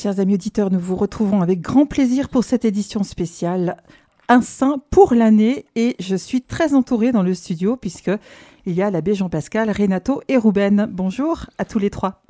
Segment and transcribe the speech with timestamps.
[0.00, 3.78] Chers amis auditeurs, nous vous retrouvons avec grand plaisir pour cette édition spéciale
[4.28, 8.12] Un saint pour l'année et je suis très entourée dans le studio puisque
[8.64, 10.86] il y a l'abbé Jean-Pascal, Renato et Ruben.
[10.88, 12.22] Bonjour à tous les trois.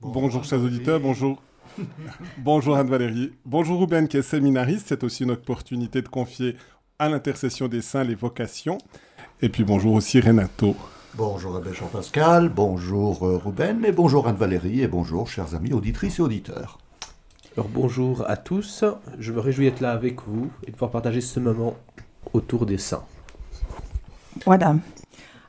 [0.00, 1.42] Bonjour chers auditeurs, bonjour.
[2.38, 3.32] bonjour Anne-Valérie.
[3.44, 6.54] Bonjour Ruben qui est séminariste, c'est aussi une opportunité de confier
[7.00, 8.78] à l'intercession des saints les vocations.
[9.42, 10.76] Et puis bonjour aussi Renato.
[11.14, 16.22] Bonjour Abbé Jean-Pascal, bonjour euh, Ruben, mais bonjour Anne-Valérie et bonjour chers amis auditrices et
[16.22, 16.78] auditeurs.
[17.56, 18.84] Alors bonjour à tous,
[19.18, 21.74] je me réjouis d'être là avec vous et de pouvoir partager ce moment
[22.34, 23.06] autour des saints.
[24.44, 24.76] Voilà.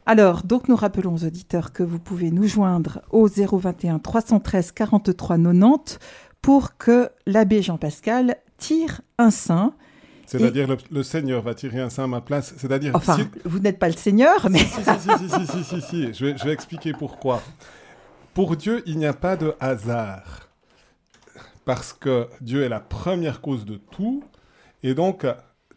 [0.05, 5.35] Alors, donc nous rappelons aux auditeurs que vous pouvez nous joindre au 021 313 43
[5.35, 5.99] 90
[6.41, 9.73] pour que l'abbé Jean-Pascal tire un saint.
[10.27, 12.53] C'est-à-dire le, le, Seigneur va tirer un saint à ma place.
[12.57, 12.95] C'est-à-dire.
[12.95, 14.59] Enfin, vous n'êtes pas le Seigneur, mais.
[14.59, 17.41] Si, si, si, si, si, si, si, Je, vais, je vais expliquer pourquoi.
[18.33, 20.46] Pour Dieu, il n'y a pas de hasard
[21.67, 24.23] parce que Dieu est la première cause de tout,
[24.83, 25.25] et donc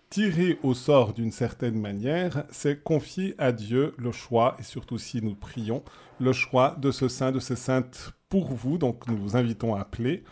[0.08, 5.20] tirer au sort d'une certaine manière, c'est confier à Dieu le choix, et surtout si
[5.20, 5.82] nous prions,
[6.20, 8.78] le choix de ce saint, de ces saintes pour vous.
[8.78, 10.22] Donc nous vous invitons à appeler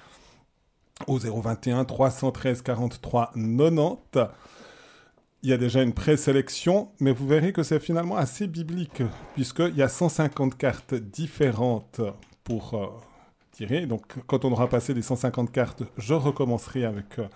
[1.09, 4.29] au 021 313 43 90.
[5.43, 9.03] Il y a déjà une présélection, mais vous verrez que c'est finalement assez biblique,
[9.35, 12.01] puisqu'il y a 150 cartes différentes
[12.45, 13.08] pour
[13.67, 17.27] donc, quand on aura passé les 150 cartes, je recommencerai avec euh,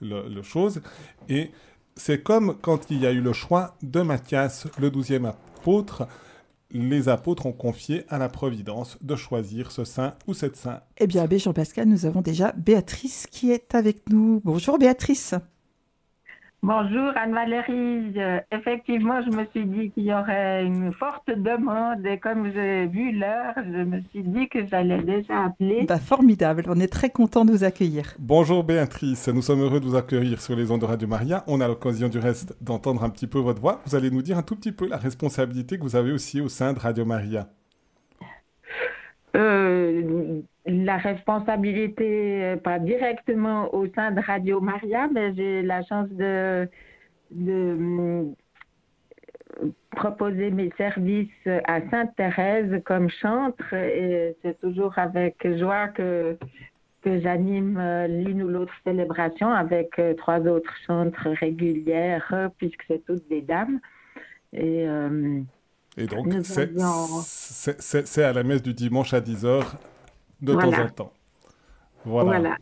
[0.00, 0.82] le, chose.
[1.28, 1.50] Et
[1.96, 6.06] c'est comme quand il y a eu le choix de Matthias, le douzième apôtre.
[6.74, 10.82] Les apôtres ont confié à la Providence de choisir ce saint ou cette sainte.
[10.96, 14.40] Eh bien, Abbé Jean-Pascal, nous avons déjà Béatrice qui est avec nous.
[14.42, 15.34] Bonjour Béatrice.
[16.64, 18.12] Bonjour Anne-Valérie.
[18.16, 22.86] Euh, effectivement, je me suis dit qu'il y aurait une forte demande et comme j'ai
[22.86, 25.86] vu l'heure, je me suis dit que j'allais déjà appeler.
[25.88, 28.14] Bah, formidable, on est très content de vous accueillir.
[28.20, 31.42] Bonjour Béatrice, nous sommes heureux de vous accueillir sur les ondes de Radio Maria.
[31.48, 33.80] On a l'occasion du reste d'entendre un petit peu votre voix.
[33.86, 36.48] Vous allez nous dire un tout petit peu la responsabilité que vous avez aussi au
[36.48, 37.48] sein de Radio Maria.
[39.34, 46.08] Euh, la responsabilité, euh, pas directement au sein de Radio Maria, mais j'ai la chance
[46.10, 46.68] de,
[47.30, 48.24] de euh,
[49.90, 51.28] proposer mes services
[51.64, 56.38] à Sainte-Thérèse comme chantre et c'est toujours avec joie que,
[57.02, 57.78] que j'anime
[58.08, 63.78] l'une ou l'autre célébration avec trois autres chantres régulières puisque c'est toutes des dames.
[64.54, 64.86] Et,
[65.98, 69.64] et donc, c'est à la messe du dimanche à 10h
[70.42, 71.12] de temps en temps.
[72.04, 72.56] Voilà.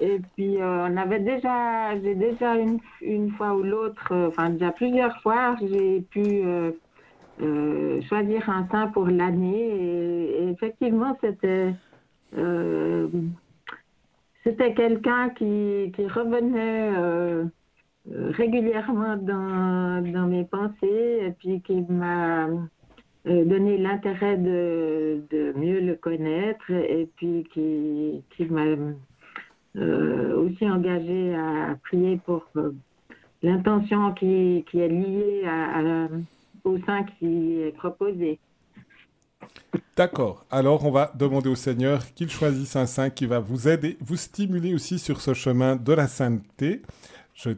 [0.00, 4.48] Et puis, euh, on avait déjà, j'ai déjà une, une, fois ou l'autre, euh, enfin
[4.50, 6.42] déjà plusieurs fois, j'ai pu
[7.42, 9.60] euh, choisir un saint pour l'année.
[9.60, 11.74] Et, et, effectivement, c'était
[14.44, 16.92] c'était quelqu'un qui, qui, revenait
[18.06, 22.46] régulièrement dans, dans, mes pensées et puis qui m'a
[23.24, 28.64] donné l'intérêt de, mieux le connaître et puis qui, m'a
[29.76, 32.72] euh, aussi engagé à prier pour euh,
[33.42, 35.42] l'intention qui, est liée
[36.64, 38.38] au sein qui est proposé.
[39.96, 40.44] D'accord.
[40.50, 44.16] Alors, on va demander au Seigneur qu'il choisisse un saint qui va vous aider, vous
[44.16, 46.82] stimuler aussi sur ce chemin de la sainteté.
[47.34, 47.50] Je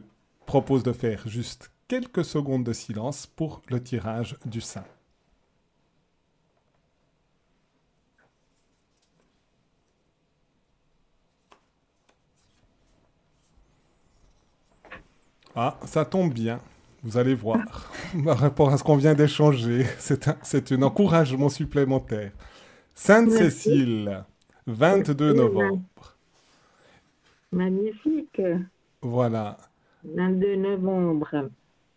[0.45, 4.85] propose de faire juste quelques secondes de silence pour le tirage du saint.
[15.55, 16.59] Ah, ça tombe bien.
[17.03, 17.91] Vous allez voir.
[18.25, 20.37] Par rapport à ce qu'on vient d'échanger, c'est un,
[20.71, 22.31] un encouragement supplémentaire.
[22.95, 24.23] Sainte-Cécile,
[24.67, 26.15] 22 novembre.
[27.51, 28.41] Magnifique.
[29.01, 29.57] Voilà.
[30.05, 31.49] 22 novembre.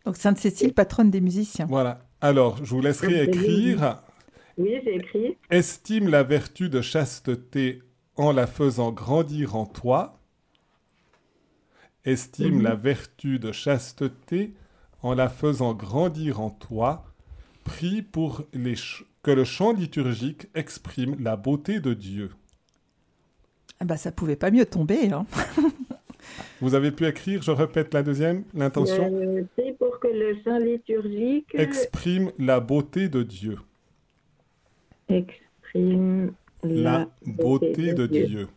[0.04, 1.66] Donc Sainte-Cécile, patronne des musiciens.
[1.66, 2.00] Voilà.
[2.20, 4.00] Alors, je vous laisserai écrire.
[4.58, 5.36] Oui, j'ai écrit.
[5.50, 7.82] Estime la vertu de chasteté
[8.16, 10.18] en la faisant grandir en toi.
[12.06, 14.54] Estime la vertu de chasteté
[15.02, 17.04] en la faisant grandir en toi.
[17.64, 18.76] Prie pour les
[19.24, 22.30] que le chant liturgique exprime la beauté de Dieu.
[23.80, 25.10] Ah bah ça pouvait pas mieux tomber.
[25.10, 25.26] Hein.
[26.60, 29.10] Vous avez pu écrire, je répète la deuxième, l'intention?
[29.12, 33.58] Euh, c'est pour que le chant liturgique exprime la beauté de Dieu.
[35.08, 36.32] Exprime
[36.62, 38.48] la, beauté, de, Dieu.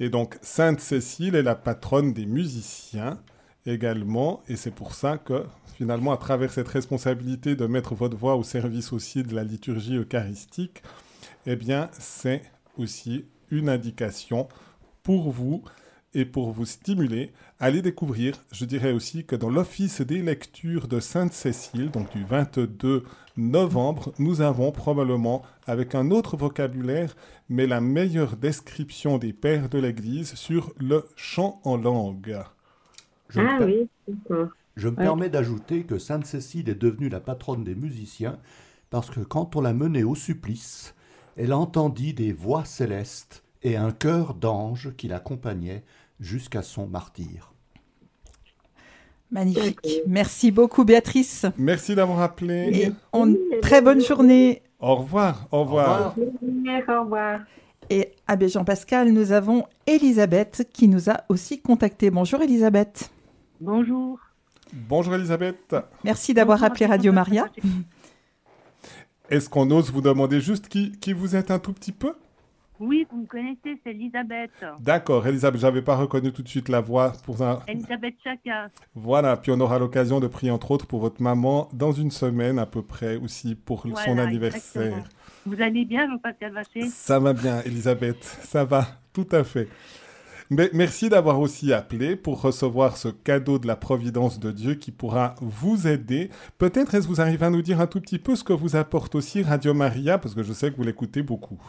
[0.00, 3.20] Et donc, Sainte Cécile est la patronne des musiciens
[3.66, 5.44] également, et c'est pour ça que
[5.76, 9.96] finalement, à travers cette responsabilité de mettre votre voix au service aussi de la liturgie
[9.96, 10.82] eucharistique,
[11.46, 12.42] eh bien, c'est
[12.78, 14.48] aussi une indication
[15.02, 15.62] pour vous
[16.14, 20.98] et pour vous stimuler, allez découvrir, je dirais aussi que dans l'office des lectures de
[21.00, 23.04] Sainte-Cécile, donc du 22
[23.36, 27.14] novembre, nous avons probablement, avec un autre vocabulaire,
[27.48, 32.38] mais la meilleure description des pères de l'Église sur le chant en langue.
[33.28, 33.88] Je me Ah per- oui.
[34.76, 35.02] Je me Ouais.
[35.04, 38.38] permets d'ajouter que Sainte Cécile est devenue la patronne des musiciens
[38.90, 40.94] parce que quand on l'a menée au supplice,
[41.36, 45.84] elle entendit des voix célestes et un chœur d'anges qui l'accompagnait
[46.20, 47.52] jusqu'à son martyr.
[49.30, 49.78] Magnifique.
[50.06, 51.46] Merci beaucoup, Béatrice.
[51.56, 52.70] Merci d'avoir appelé.
[52.72, 53.36] Et on...
[53.62, 54.62] très bonne journée.
[54.80, 56.14] Au revoir, au revoir.
[56.18, 57.40] Au revoir.
[57.90, 62.10] Et à Jean-Pascal, nous avons Elisabeth qui nous a aussi contacté.
[62.10, 63.10] Bonjour Elisabeth.
[63.60, 64.18] Bonjour.
[64.72, 65.74] Bonjour Elisabeth.
[66.04, 67.48] Merci d'avoir appelé Radio Maria.
[69.28, 72.14] Est-ce qu'on ose vous demander juste qui, qui vous êtes un tout petit peu?
[72.80, 74.50] Oui, vous me connaissez, c'est Elisabeth.
[74.80, 77.60] D'accord, Elisabeth, j'avais pas reconnu tout de suite la voix pour un...
[77.68, 78.68] Elisabeth Chaka.
[78.94, 82.58] Voilà, puis on aura l'occasion de prier entre autres pour votre maman dans une semaine
[82.58, 84.82] à peu près aussi pour son anniversaire.
[84.82, 85.04] exactement.
[85.44, 86.86] Vous allez bien, Jean-Pascal Vacher?
[86.88, 89.68] Ça va bien, Elisabeth, ça va, tout à fait.
[90.48, 94.90] Mais merci d'avoir aussi appelé pour recevoir ce cadeau de la providence de Dieu qui
[94.90, 96.28] pourra vous aider.
[96.58, 98.74] Peut-être est-ce que vous arrivez à nous dire un tout petit peu ce que vous
[98.74, 101.60] apporte aussi Radio Maria, parce que je sais que vous l'écoutez beaucoup.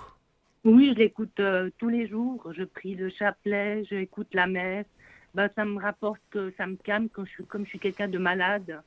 [0.63, 2.51] Oui, je l'écoute euh, tous les jours.
[2.55, 4.85] Je prie le chapelet, je écoute la messe.
[5.33, 8.07] Ben, ça me rapporte que ça me calme quand je suis, comme je suis quelqu'un
[8.07, 8.81] de malade.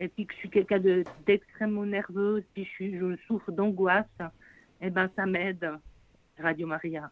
[0.00, 4.06] Et puis que je suis quelqu'un de- d'extrêmement nerveuse, puis je, suis, je souffre d'angoisse.
[4.80, 5.68] Et ben, ça m'aide,
[6.38, 7.10] Radio Maria.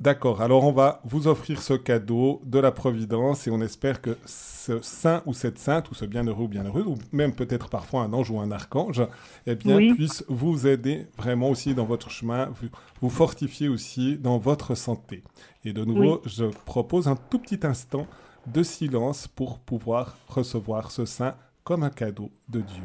[0.00, 4.16] D'accord, alors on va vous offrir ce cadeau de la Providence et on espère que
[4.24, 8.12] ce saint ou cette sainte, ou ce bienheureux ou bienheureuse, ou même peut-être parfois un
[8.14, 9.06] ange ou un archange,
[9.46, 9.92] eh bien, Oui.
[9.92, 12.68] puisse vous aider vraiment aussi dans votre chemin, vous,
[13.02, 15.22] vous fortifier aussi dans votre santé.
[15.66, 18.06] Et de nouveau, je propose un tout petit instant
[18.46, 22.84] de silence pour pouvoir recevoir ce saint comme un cadeau de Dieu.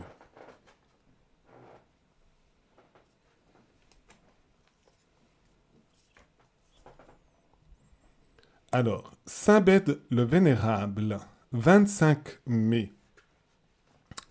[8.76, 11.20] Alors, Saint Bède le Vénérable,
[11.54, 12.92] 25 mai,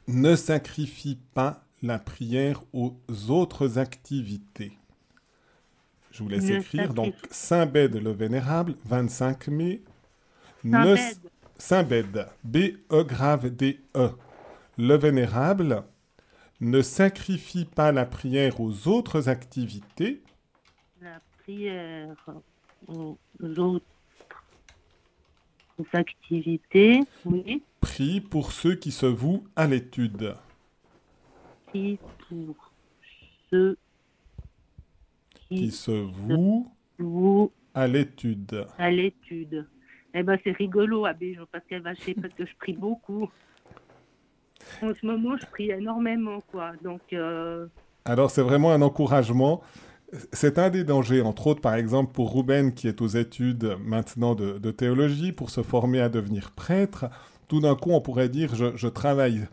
[0.07, 2.95] ne sacrifie pas la prière aux
[3.31, 4.77] autres activités.
[6.11, 6.93] Je vous laisse Ne écrire.
[6.93, 9.83] Donc, Saint Bède le Vénérable, 25 mai,
[10.63, 11.31] Saint ne- Bède.
[11.57, 14.11] Saint Bède, B-E grave D-E,
[14.77, 15.85] le Vénérable,
[16.61, 20.23] ne sacrifie pas la prière aux autres activités,
[21.01, 22.27] la prière
[22.89, 23.87] aux autres
[25.93, 30.35] activités, oui, prie pour ceux qui se vouent à l'étude.
[31.67, 31.99] prie
[32.29, 32.73] pour
[33.51, 33.77] ceux
[35.49, 35.91] Qui qui se
[36.99, 38.67] vouent à l'étude.
[38.79, 39.67] à l'étude.
[40.15, 43.29] Eh ben c'est rigolo, Abbé Jean-Pascal Vacher, parce que je prie beaucoup.
[44.81, 46.73] En ce moment, je prie énormément, quoi.
[46.83, 47.67] Donc, euh,
[48.05, 49.63] Alors c'est vraiment un encouragement.
[50.33, 54.35] C'est un des dangers, entre autres par exemple pour Ruben qui est aux études maintenant
[54.35, 57.07] de, théologie pour se former à devenir prêtre.
[57.49, 59.47] Tout d'un coup on pourrait dire je, travaille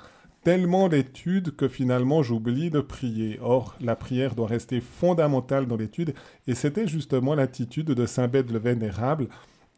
[0.43, 3.39] tellement l'étude que finalement j'oublie de prier.
[3.41, 6.13] Or la prière doit rester fondamentale dans l'étude
[6.47, 9.27] et c'était justement l'attitude de Saint Bède le Vénérable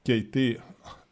[0.03, 0.59] qui a été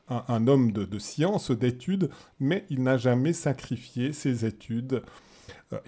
[0.09, 2.09] un, homme de, de science, d'études,
[2.41, 5.01] mais il n'a jamais sacrifié ses études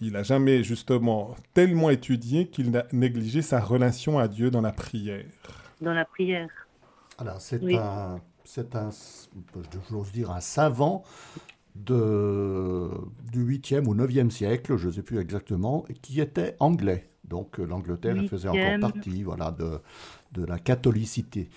[0.01, 4.71] il n'a jamais justement tellement étudié qu'il n'a négligé sa relation à Dieu dans la
[4.71, 5.25] prière.
[5.81, 6.49] dans la prière.
[7.17, 7.75] Alors, c'est Oui.
[7.75, 8.89] un, c'est un,
[9.89, 11.03] j'ose dire, un savant
[11.75, 12.89] de,
[13.31, 17.09] du 8e ou 9e siècle, je ne sais plus exactement, qui était anglais.
[17.25, 19.79] Donc, euh, l'Angleterre faisait encore partie voilà, de,
[20.33, 21.49] de la catholicité.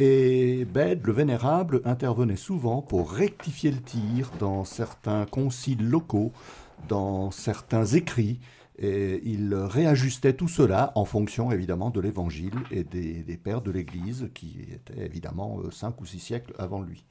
[0.00, 6.32] Et Bède, le Vénérable, intervenait souvent pour rectifier le tir dans certains conciles locaux,
[6.88, 8.40] dans certains écrits,
[8.78, 13.70] et il réajustait tout cela en fonction évidemment de l'Évangile et des, des pères de
[13.70, 17.04] l'Église qui étaient évidemment euh, cinq ou six siècles avant lui.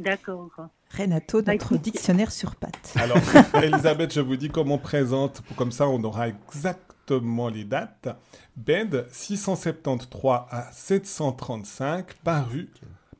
[0.00, 0.48] D'accord.
[0.96, 2.94] Renato, Bah, notre dictionnaire sur pattes.
[2.96, 3.18] Alors,
[3.62, 8.08] Elisabeth, je vous dis comment on présente, pour- comme ça on aura exactement les dates.
[8.56, 12.70] Bède, 673 à 735, paru,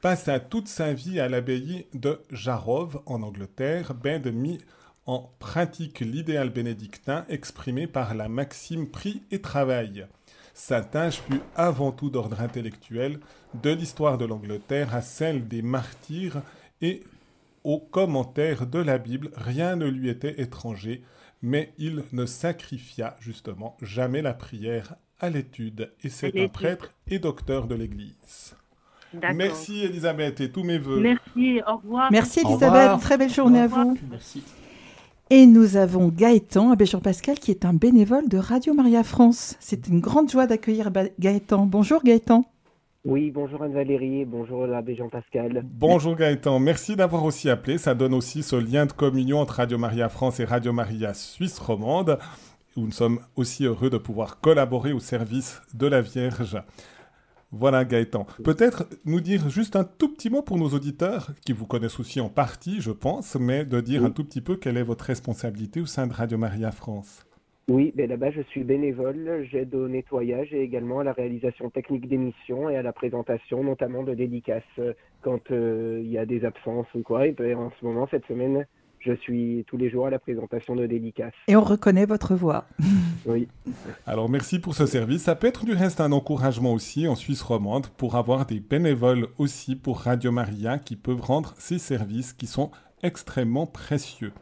[0.00, 3.92] passa toute sa vie à l'abbaye de Jarov en Angleterre.
[3.94, 4.58] Bède mit
[5.08, 10.06] en pratique l'idéal bénédictin exprimé par la maxime prie et travail.
[10.52, 13.18] Sa tâche fut avant tout d'ordre intellectuel,
[13.62, 16.42] de l'histoire de l'Angleterre à celle des martyrs
[16.82, 17.02] et
[17.64, 21.02] aux commentaires de la Bible, rien ne lui était étranger,
[21.40, 27.18] mais il ne sacrifia justement jamais la prière à l'étude, et c'est un prêtre et
[27.18, 28.54] docteur de l'Église.
[29.34, 31.00] Merci Elisabeth et tous mes voeux.
[31.00, 32.12] Merci, au revoir.
[32.12, 33.00] Merci Elisabeth, revoir.
[33.00, 33.96] très belle journée à vous.
[34.10, 34.42] Merci.
[35.30, 39.56] Et nous avons Gaëtan, abbé Jean-Pascal, qui est un bénévole de Radio Maria France.
[39.60, 41.66] C'est une grande joie d'accueillir Gaëtan.
[41.66, 42.46] Bonjour Gaëtan.
[43.04, 45.62] Oui, bonjour Anne-Valérie, bonjour l'abbé Jean-Pascal.
[45.64, 47.76] Bonjour Gaëtan, merci d'avoir aussi appelé.
[47.76, 51.58] Ça donne aussi ce lien de communion entre Radio Maria France et Radio Maria Suisse
[51.58, 52.18] romande,
[52.78, 56.56] où nous sommes aussi heureux de pouvoir collaborer au service de la Vierge.
[57.50, 58.26] Voilà Gaëtan.
[58.44, 62.20] Peut-être nous dire juste un tout petit mot pour nos auditeurs, qui vous connaissent aussi
[62.20, 64.08] en partie, je pense, mais de dire Oui.
[64.08, 67.24] un tout petit peu quelle est votre responsabilité au sein de Radio Maria France.
[67.68, 72.08] Oui, ben là-bas je suis bénévole, j'aide au nettoyage et également à la réalisation technique
[72.08, 76.46] d'émissions et à la présentation notamment de dédicaces euh, quand euh, il y a des
[76.46, 77.26] absences ou quoi.
[77.26, 78.66] Et ben, en ce moment, cette semaine,
[79.00, 81.32] je suis tous les jours à la présentation de dédicaces.
[81.46, 82.66] Et on reconnaît votre voix.
[83.26, 83.48] Oui,
[84.06, 85.22] Alors merci pour ce service.
[85.22, 89.28] Ça peut être du reste un encouragement aussi en Suisse romande pour avoir des bénévoles
[89.38, 92.70] aussi pour Radio Maria qui peuvent rendre ces services qui sont
[93.02, 94.32] extrêmement précieux.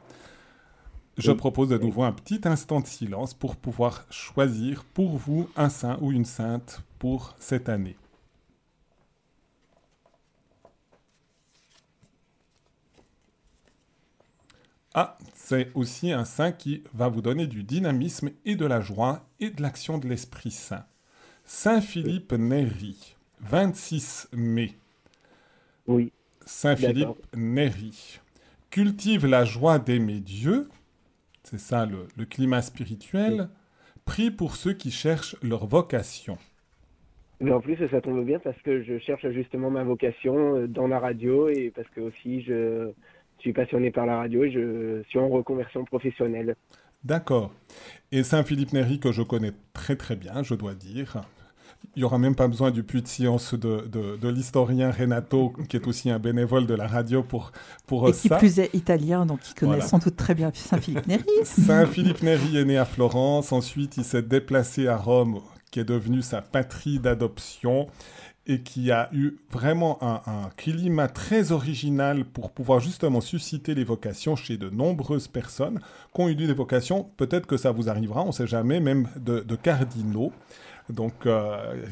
[1.18, 1.36] Je Oui.
[1.36, 5.98] propose de nouveau un petit instant de silence pour pouvoir choisir pour vous un saint
[6.02, 7.96] ou une sainte pour cette année.
[14.98, 19.28] Ah, c'est aussi un saint qui va vous donner du dynamisme et de la joie
[19.40, 20.86] et de l'action de l'Esprit Saint.
[21.44, 24.78] Saint Philippe Néri, 26 mai.
[25.86, 26.12] oui,
[26.46, 26.76] Saint.
[26.76, 28.20] Philippe Néri
[28.70, 30.68] cultive la joie d'aimer Dieu,
[31.44, 33.50] c'est ça le, le climat spirituel,
[34.06, 36.38] prie pour ceux qui cherchent leur vocation.
[37.40, 40.88] mais en plus ça tombe bien parce que je cherche justement ma vocation euh, dans
[40.88, 42.92] la radio et parce que aussi je
[43.46, 46.56] suis passionné par la radio et je suis en reconversion professionnelle.
[47.04, 47.52] D'accord.
[48.12, 51.22] Et Saint Philippe Néri, que je connais très très bien, je dois dire.
[51.94, 55.52] Il n'y aura même pas besoin du puits de science de, de- de l'historien Renato,
[55.68, 57.52] qui est aussi un bénévole de la radio pour,
[57.86, 58.36] pour Et qui ça.
[58.38, 59.84] plus est italien, donc il connaît Voilà.
[59.86, 61.24] sans doute très bien Saint-Philippe Néri.
[61.44, 65.84] Saint Philippe Néri est né à Florence, ensuite il s'est déplacé à Rome, qui est
[65.84, 67.86] devenue sa patrie d'adoption,
[68.46, 74.36] et qui a eu vraiment un, climat très original pour pouvoir justement susciter les vocations
[74.36, 75.80] chez de nombreuses personnes
[76.14, 79.08] qui ont eu des vocations, peut-être que ça vous arrivera, on ne sait jamais, même
[79.16, 80.32] de, de cardinaux.
[80.88, 81.84] Donc, euh,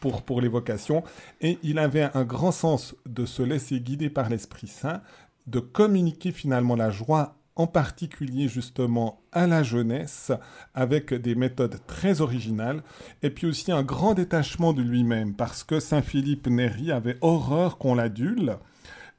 [0.00, 1.04] pour, pour les vocations.
[1.40, 5.00] Et il avait un grand sens de se laisser guider par l'Esprit Saint,
[5.46, 10.32] de communiquer finalement la joie en particulier justement à la jeunesse,
[10.74, 12.82] avec des méthodes très originales,
[13.22, 17.78] et puis aussi un grand détachement de lui-même, parce que Saint Philippe Néri avait horreur
[17.78, 18.56] qu'on l'adule,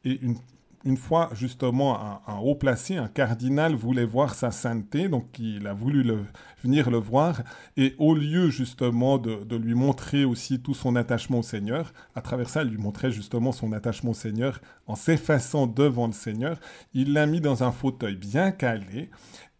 [0.04, 0.38] et une,
[0.86, 5.74] une fois justement un, haut placé, un cardinal voulait voir sa sainteté, donc il a
[5.74, 6.06] voulu
[6.64, 7.42] venir le voir,
[7.78, 12.50] et au lieu justement de, lui montrer aussi tout son attachement au Seigneur, à travers
[12.50, 16.60] ça, il lui montrait justement son attachement au Seigneur en s'effaçant devant le Seigneur,
[16.94, 19.10] il l'a mis dans un fauteuil bien calé,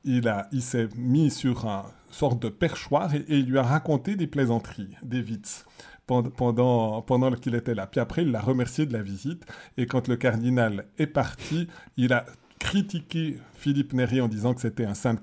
[0.04, 4.16] il, a, il s'est mis sur un sorte de perchoir et, il lui a raconté
[4.16, 5.66] des plaisanteries, des vitz
[6.06, 7.88] pendant, pendant, qu'il était là.
[7.88, 9.46] Puis après, il l'a remercié de la visite
[9.78, 11.68] et quand le cardinal est parti,
[11.98, 12.26] il a
[12.60, 15.16] critiqué Philippe Néri en disant que c'était un saint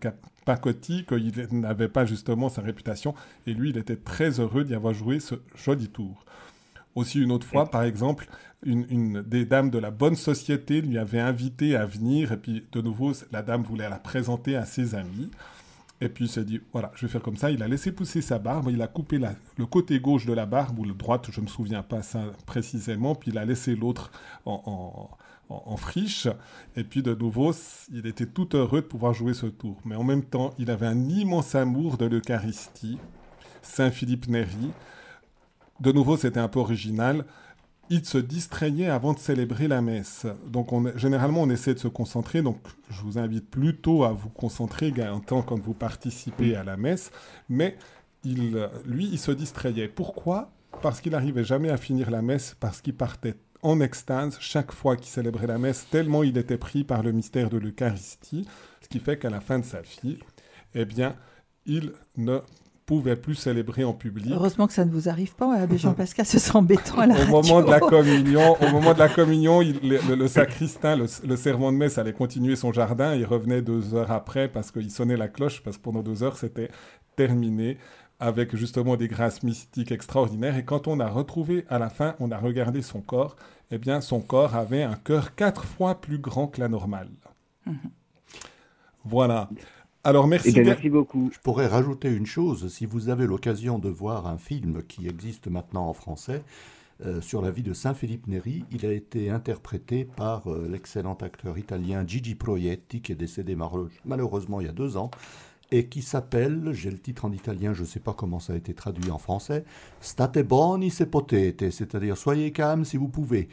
[0.44, 3.14] pacotille, qu'il n'avait pas justement sa réputation
[3.46, 6.24] et lui, il était très heureux d'y avoir joué ce joli tour.
[6.94, 8.26] Aussi une autre fois, par exemple,
[8.64, 12.64] une, une des dames de la bonne société lui avait invité à venir, et puis
[12.72, 15.30] de nouveau, la dame voulait la présenter à ses amis.
[16.00, 17.50] Et puis il s'est dit, voilà, je vais faire comme ça.
[17.50, 19.18] Il a laissé pousser sa barbe, il a coupé
[19.58, 22.22] le côté gauche de la barbe, ou le droite, je ne me souviens pas ça
[22.46, 24.10] précisément, puis il a laissé l'autre
[24.46, 26.26] en, en- en- en friche.
[26.76, 27.52] Et puis de nouveau,
[27.92, 29.76] il était tout heureux de pouvoir jouer ce tour.
[29.84, 32.98] Mais en même temps, il avait un immense amour de l'Eucharistie.
[33.62, 34.70] Saint Philippe Néri.
[35.80, 37.24] De nouveau, c'était un peu original.
[37.92, 40.24] Il se distrayait avant de célébrer la messe.
[40.46, 42.40] Donc, on, généralement, on essaie de se concentrer.
[42.40, 47.10] Donc, je vous invite plutôt à vous concentrer, Gaëtan, quand vous participez à la messe.
[47.48, 47.76] Mais
[48.24, 49.88] lui, il se distrayait.
[49.88, 50.52] Pourquoi?
[50.82, 54.96] Parce qu'il n'arrivait jamais à finir la messe, parce qu'il partait en extase chaque fois
[54.96, 58.46] qu'il célébrait la messe, tellement il était pris par le mystère de l'Eucharistie.
[58.80, 60.18] Ce qui fait qu'à la fin de sa vie,
[60.74, 61.16] eh bien,
[61.66, 62.38] il ne
[62.90, 64.32] pouvait plus célébrer en public.
[64.32, 67.18] Heureusement que ça ne vous arrive pas, Abbé Jean-Pascal, ce serait embêtant à la Au
[67.18, 67.30] radio.
[67.30, 69.78] moment de la communion, au moment de la communion, il-
[70.08, 73.14] le, sacristain, le, le servant de messe allait continuer son jardin.
[73.14, 76.36] Il revenait deux heures après parce qu'il sonnait la cloche, parce que pendant deux heures,
[76.36, 76.68] c'était
[77.14, 77.78] terminé
[78.18, 80.56] avec justement des grâces mystiques extraordinaires.
[80.56, 83.36] Et quand on a retrouvé à la fin, on a regardé son corps,
[83.70, 87.08] eh bien, son corps avait un cœur quatre fois plus grand que la normale.
[89.04, 89.48] Voilà.
[90.02, 90.48] Alors, merci.
[90.48, 91.30] Eh bien, merci beaucoup.
[91.32, 95.48] Je pourrais rajouter une chose, si vous avez l'occasion de voir un film qui existe
[95.48, 96.42] maintenant en français,
[97.04, 98.64] euh, sur la vie de Saint Philippe Neri.
[98.70, 103.56] Il a été interprété par euh, l'excellent acteur italien Gigi Proietti, qui est décédé
[104.04, 105.10] malheureusement il y a deux ans,
[105.70, 108.56] et qui s'appelle, j'ai le titre en italien, je ne sais pas comment ça a
[108.56, 109.64] été traduit en français,
[110.02, 113.48] State boni se potete, c'est-à-dire soyez calmes si vous pouvez,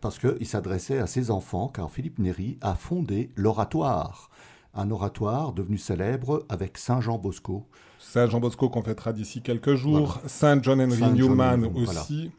[0.00, 4.30] parce qu'il s'adressait à ses enfants, car Philippe Neri a fondé l'oratoire,
[4.76, 7.66] un oratoire devenu célèbre avec Saint Jean Bosco.
[7.98, 12.30] Saint Jean Bosco qu'on fêtera d'ici quelques jours, Saint John Henry Newman aussi.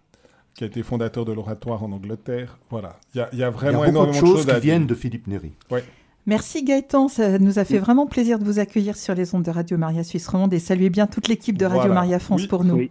[0.54, 2.58] qui a été fondateur de l'oratoire en Angleterre.
[2.70, 5.54] Voilà, il y, a vraiment énormément de choses, qui viennent de Philippe Neri.
[5.72, 5.84] Ouais.
[6.26, 9.52] Merci Gaëtan, ça nous a fait vraiment plaisir de vous accueillir sur les ondes de
[9.52, 12.90] Radio Maria Suisse Romande et saluez bien toute l'équipe de Radio Maria France pour nous.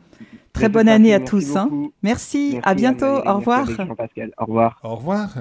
[0.54, 1.54] Très bonne année à tous.
[1.54, 1.68] Hein.
[2.02, 3.68] Merci, à bientôt, au revoir.
[4.38, 4.80] Au revoir.
[4.82, 5.34] Au revoir.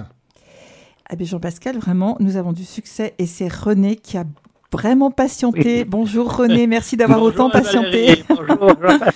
[1.13, 4.25] Ben Jean-Pascal, vraiment, nous avons du succès et c'est René qui a
[4.75, 5.85] vraiment patienté.
[5.85, 8.25] Bonjour René, merci d'avoir autant patienté.
[8.27, 8.75] Bonjour.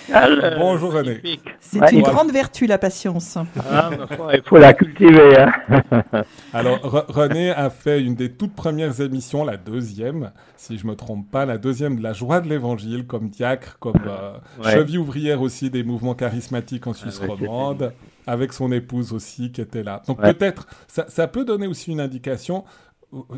[0.58, 1.22] Bonjour René.
[1.60, 3.38] C'est une grande vertu la patience.
[3.70, 3.90] Ah,
[4.34, 5.38] il faut la cultiver.
[5.38, 6.24] Hein.
[6.54, 11.30] Alors René a fait une des toutes premières émissions, la deuxième, si je me trompe
[11.30, 15.70] pas, la deuxième de la joie de l'évangile, comme diacre, comme euh, cheville ouvrière aussi
[15.70, 17.92] des mouvements charismatiques en Suisse ah romande,
[18.26, 20.04] avec son épouse aussi qui était là.
[20.08, 22.64] Donc peut-être, ça, ça peut donner aussi une indication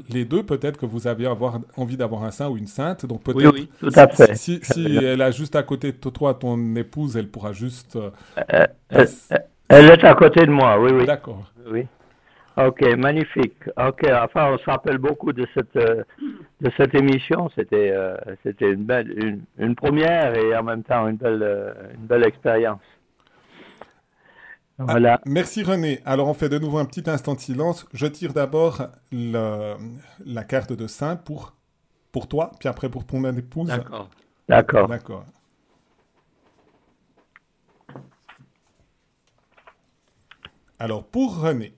[0.10, 3.06] les deux, peut-être que vous avez avoir, envie d'avoir un saint ou une sainte.
[3.06, 4.36] Donc peut-être, oui, oui, tout à fait.
[4.36, 4.60] Si,
[5.01, 7.96] elle a juste à côté de toi ton épouse, elle pourra juste.
[7.96, 8.10] Euh,
[8.54, 9.06] euh, euh,
[9.70, 11.06] elle est à côté de moi, oui, oui.
[11.06, 11.51] D'accord.
[11.68, 11.86] Oui.
[12.58, 13.56] Ok, magnifique.
[13.78, 17.50] Ok, enfin, on se rappelle beaucoup de cette de cette émission.
[17.56, 17.94] C'était
[18.44, 22.82] c'était une belle une, première et en même temps une belle une belle expérience.
[24.88, 26.02] Ah, merci René.
[26.06, 27.86] Alors on fait de nouveau un petit instant de silence.
[27.94, 31.54] Je tire d'abord la carte de saint pour,
[32.12, 33.68] pour toi, puis après pour ton épouse.
[33.68, 34.10] D'accord.
[34.48, 34.88] D'accord.
[34.88, 35.26] D'accord.
[40.80, 41.76] Alors pour René,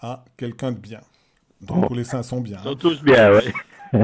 [0.00, 1.00] ah, quelqu'un de bien.
[1.60, 2.58] Donc tous les saints sont bien.
[2.60, 4.00] Ils sont tous bien, oui.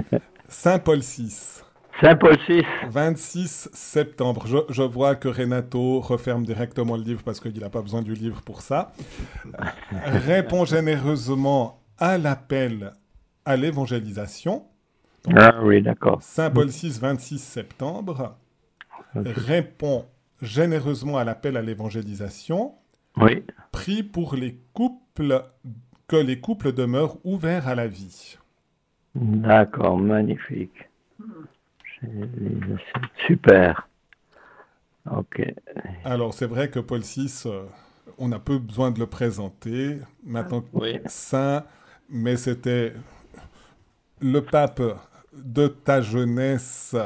[0.49, 1.63] Saint Paul VI.
[2.01, 2.63] Saint-Paul VI.
[2.89, 4.47] 26 septembre.
[4.69, 8.43] Je, vois que Renato referme directement le livre parce qu'il n'a pas besoin du livre
[8.43, 8.93] pour ça.
[9.93, 12.93] Répond généreusement à l'appel
[13.45, 14.65] à l'évangélisation.
[15.37, 16.23] Ah oui, d'accord.
[16.23, 18.37] Saint-Paul VI, 26 septembre.
[19.15, 20.07] Répond
[20.43, 22.73] généreusement à l'appel à l'évangélisation.
[23.17, 23.45] Oui.
[23.71, 25.45] Prie pour les couples,
[26.09, 28.37] que les couples demeurent ouverts à la vie.
[29.15, 30.89] D'accord, magnifique.
[33.27, 33.89] Super.
[35.11, 35.43] Ok.
[36.05, 37.65] Alors, c'est vrai que Paul VI, euh,
[38.19, 39.99] on a peu besoin de le présenter.
[40.25, 41.01] Maintenant, oui.
[41.07, 41.65] saint,
[42.09, 42.95] mais c'était
[44.21, 44.83] le pape
[45.33, 46.97] de ta jeunesse.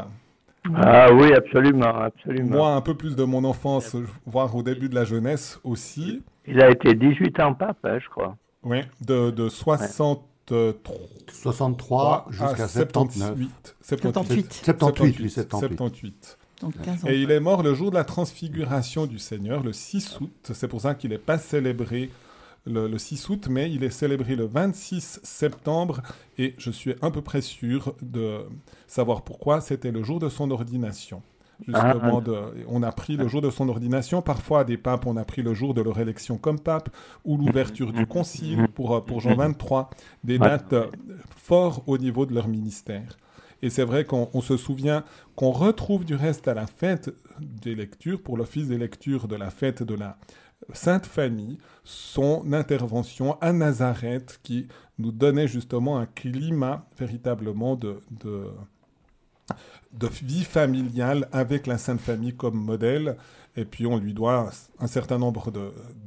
[0.75, 2.57] Ah oui, absolument, absolument.
[2.57, 6.23] Moi, un peu plus de mon enfance, voire au début de la jeunesse aussi.
[6.47, 8.37] Il a été 18 ans pape, hein, je crois.
[8.63, 10.23] Oui, de, de 60.
[11.33, 13.77] 63 jusqu'à 78.
[13.83, 14.61] 78.
[14.65, 16.39] 78, 78.
[17.07, 20.51] Et il est mort le jour de la transfiguration du Seigneur, le 6 août.
[20.53, 22.11] C'est pour ça qu'il n'est pas célébré
[22.67, 26.03] le, 6 août, mais il est célébré le 26 septembre.
[26.37, 28.41] Et je suis à peu près sûr de
[28.87, 29.61] savoir pourquoi.
[29.61, 31.23] C'était le jour de son ordination.
[31.66, 32.51] Justement, ah.
[32.68, 34.23] on a pris le jour de son ordination.
[34.23, 36.88] Parfois, des papes, on a pris le jour de leur élection comme pape
[37.25, 39.90] ou l'ouverture du concile pour, euh, pour Jean 23,
[40.23, 40.87] des dates euh,
[41.37, 43.16] fortes au niveau de leur ministère.
[43.61, 48.23] Et c'est vrai qu'on se souvient qu'on retrouve du reste à la fête des lectures,
[48.23, 50.16] pour l'office des lectures de la fête de la
[50.73, 54.68] Sainte Famille, son intervention à Nazareth qui
[54.99, 58.47] nous donnait justement un climat véritablement de, de
[59.93, 63.17] de vie familiale avec la Sainte Famille comme modèle.
[63.57, 65.53] Et puis on lui doit un certain nombre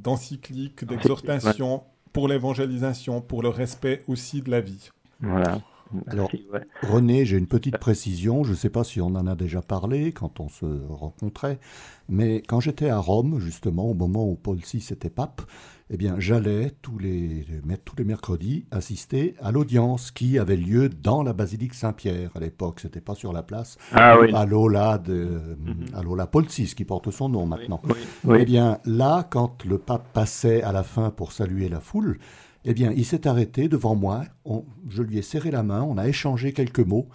[0.02, 4.90] d'encycliques, d'exhortations pour l'évangélisation, pour le respect aussi de la vie.
[5.20, 5.60] Voilà.
[6.08, 6.32] Alors,
[6.84, 8.44] René, j'ai une petite précision.
[8.44, 11.60] Je ne sais pas si on en a déjà parlé quand on se rencontrait,
[12.10, 15.42] mais quand j'étais à Rome, justement, au moment où Paul VI était pape,
[15.94, 17.46] eh bien, j'allais tous les,
[17.84, 22.80] tous les mercredis assister à l'audience qui avait lieu dans la basilique Saint-Pierre à l'époque.
[22.80, 23.78] C'était pas sur la place.
[23.92, 24.34] Ah, oui.
[24.34, 26.26] À l'Ola de, mhm.
[26.32, 27.82] Paul VI, qui porte son nom maintenant.
[28.24, 32.20] Oui, Eh bien, là, quand le pape passait à la fin pour saluer la foule,
[32.66, 34.24] eh bien, il s'est arrêté devant moi.
[34.90, 35.82] je lui ai serré la main.
[35.84, 37.08] On a échangé quelques mots.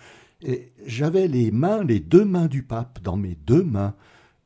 [0.45, 3.95] Et j'avais les mains, les deux mains du pape dans mes deux mains.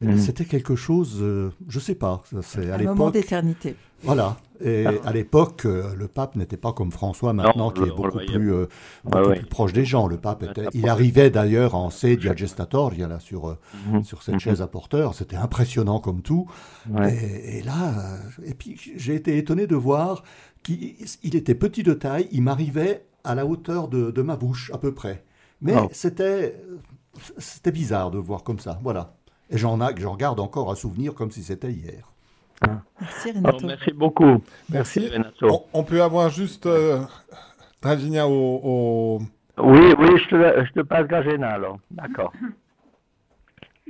[0.03, 0.17] Mhm.
[0.17, 2.23] C'était quelque chose, je euh, je sais pas.
[2.43, 3.77] C'est à Un moment d'éternité.
[4.03, 4.39] Voilà.
[4.65, 4.93] Et Ah.
[5.05, 8.51] à l'époque, euh, le pape n'était pas comme François maintenant, Non, qui est beaucoup, plus,
[8.53, 8.69] euh, Ouais,
[9.05, 9.37] beaucoup ouais.
[9.41, 10.07] plus proche des gens.
[10.07, 13.59] Le pape était, il arrivait d'ailleurs en sedia gestatoria là sur
[13.91, 14.03] Mhm.
[14.03, 14.41] sur cette Mhm.
[14.41, 15.15] chaise à porteur.
[15.15, 16.47] C'était impressionnant comme tout.
[16.89, 17.15] Ouais.
[17.15, 20.23] Et, et là, et puis j'ai été étonné de voir
[20.69, 22.29] il était petit de taille.
[22.33, 25.25] Il m'arrivait à la hauteur de, de ma bouche à peu près.
[25.63, 25.89] Mais Oh.
[25.93, 26.57] c'était
[27.39, 28.79] c'était bizarre de voir comme ça.
[28.83, 29.15] Voilà.
[29.51, 32.13] Et j'en a, j'en garde encore un souvenir comme si c'était hier.
[33.01, 33.67] Merci Alors, Renato.
[33.67, 34.43] merci beaucoup.
[34.71, 35.09] Merci.
[35.09, 35.47] Renato.
[35.73, 37.01] On, on peut avoir juste euh,
[37.83, 39.19] Draginia au, au-
[39.63, 41.79] Oui, oui, je te, je te passe Gagena alors.
[41.91, 42.33] D'accord.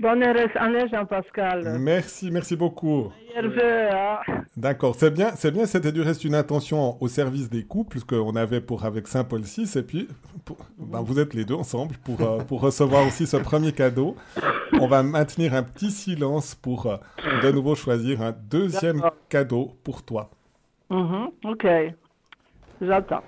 [0.00, 1.78] Bonne année, Jean-Pascal.
[1.78, 3.12] Merci, merci beaucoup.
[3.36, 4.39] Meilleurs hein.
[4.60, 8.36] D'accord, c'est bien, c'est bien, c'était du reste une intention au service des couples qu'on
[8.36, 10.06] avait pour avec Saint Paul VI, et puis
[10.44, 14.16] pour- ben, vous êtes les deux ensemble pour, euh, pour recevoir aussi ce premier cadeau.
[14.78, 16.98] On va maintenir un petit silence pour euh,
[17.42, 20.28] de nouveau choisir un deuxième cadeau pour toi.
[20.90, 21.66] Mhm, Ok.
[22.82, 23.22] J'attends.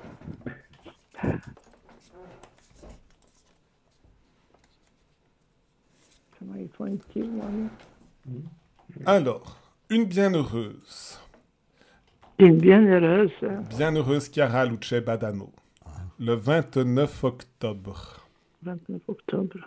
[9.07, 9.57] Alors,
[9.93, 11.19] une bienheureuse,
[12.39, 13.31] Une bienheureuse.
[13.77, 15.53] bienheureuse Chiara Luce Badano,
[16.19, 18.27] le 29 octobre.
[18.63, 19.59] 29 octobre.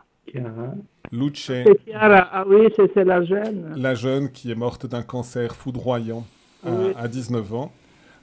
[1.12, 2.28] Luce, C'est Chiara.
[2.32, 3.74] Ah oui, c'est la jeune.
[3.76, 6.26] la jeune qui est morte d'un cancer foudroyant
[6.66, 6.94] à, Oui.
[6.98, 7.72] à 19 ans.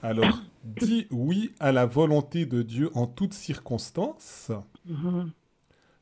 [0.03, 4.51] Alors, dis oui à la volonté de Dieu en toutes circonstances.
[4.87, 5.31] Mhm.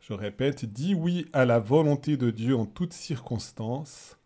[0.00, 4.16] Je répète, dis oui à la volonté de Dieu en toutes circonstances.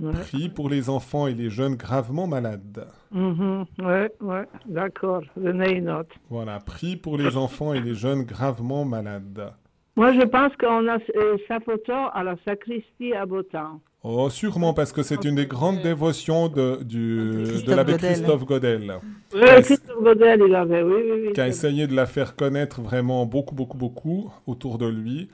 [0.00, 0.12] Ouais.
[0.12, 2.86] Prie pour les enfants et les jeunes gravement malades.
[3.12, 5.22] Mhm, Ouais, ouais, d'accord.
[5.36, 6.08] Venez une note.
[6.30, 9.52] Voilà, prie pour les enfants et les jeunes gravement malades.
[9.96, 13.80] Moi, je pense qu'on a euh, sa photo à la sacristie à Botan.
[14.02, 18.08] Oh, sûrement, parce que c'est une des grandes dévotions de, du, Christophe de l'abbé Godel.
[18.12, 18.94] Christophe Godel.
[19.34, 19.40] Oui.
[19.62, 21.32] Christophe Godel, il avait, oui, oui, oui.
[21.34, 25.28] qui a essayé de la faire connaître vraiment beaucoup, beaucoup, beaucoup autour de lui.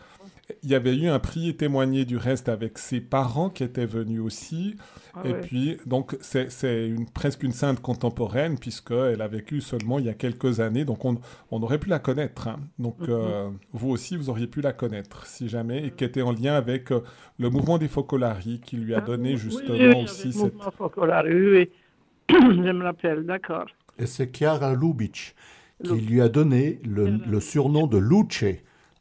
[0.62, 4.20] Il y avait eu un prix témoigné du reste avec ses parents qui étaient venus
[4.20, 4.76] aussi.
[5.14, 5.40] Ah et ouais.
[5.40, 10.14] puis, donc, c'est une, presque une sainte contemporaine puisqu'elle a vécu seulement il y a
[10.14, 10.84] quelques années.
[10.84, 11.18] Donc, on,
[11.50, 12.46] on aurait pu la connaître.
[12.48, 12.60] hein.
[12.78, 13.06] Donc, Mhm.
[13.08, 15.84] euh, vous aussi, vous auriez pu la connaître si jamais.
[15.86, 17.00] Et qui était en lien avec euh,
[17.38, 20.54] le mouvement des Focolari qui lui a donné Oui, justement oui, oui, aussi avec cette...
[20.54, 21.70] Mouvement Focolare, oui, oui.
[22.30, 23.66] je me rappelle, d'accord.
[23.98, 25.34] Et c'est Chiara Lubitsch
[25.82, 28.44] qui Lu- lui a donné le, le surnom de Luce,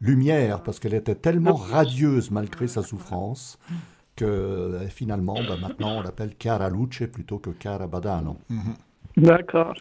[0.06, 3.58] lumière, parce qu'elle était tellement radieuse malgré sa souffrance
[4.16, 8.38] que euh, finalement, ben, maintenant, on l'appelle Chiara Luce plutôt que Chiara Badano.
[9.18, 9.74] D'accord.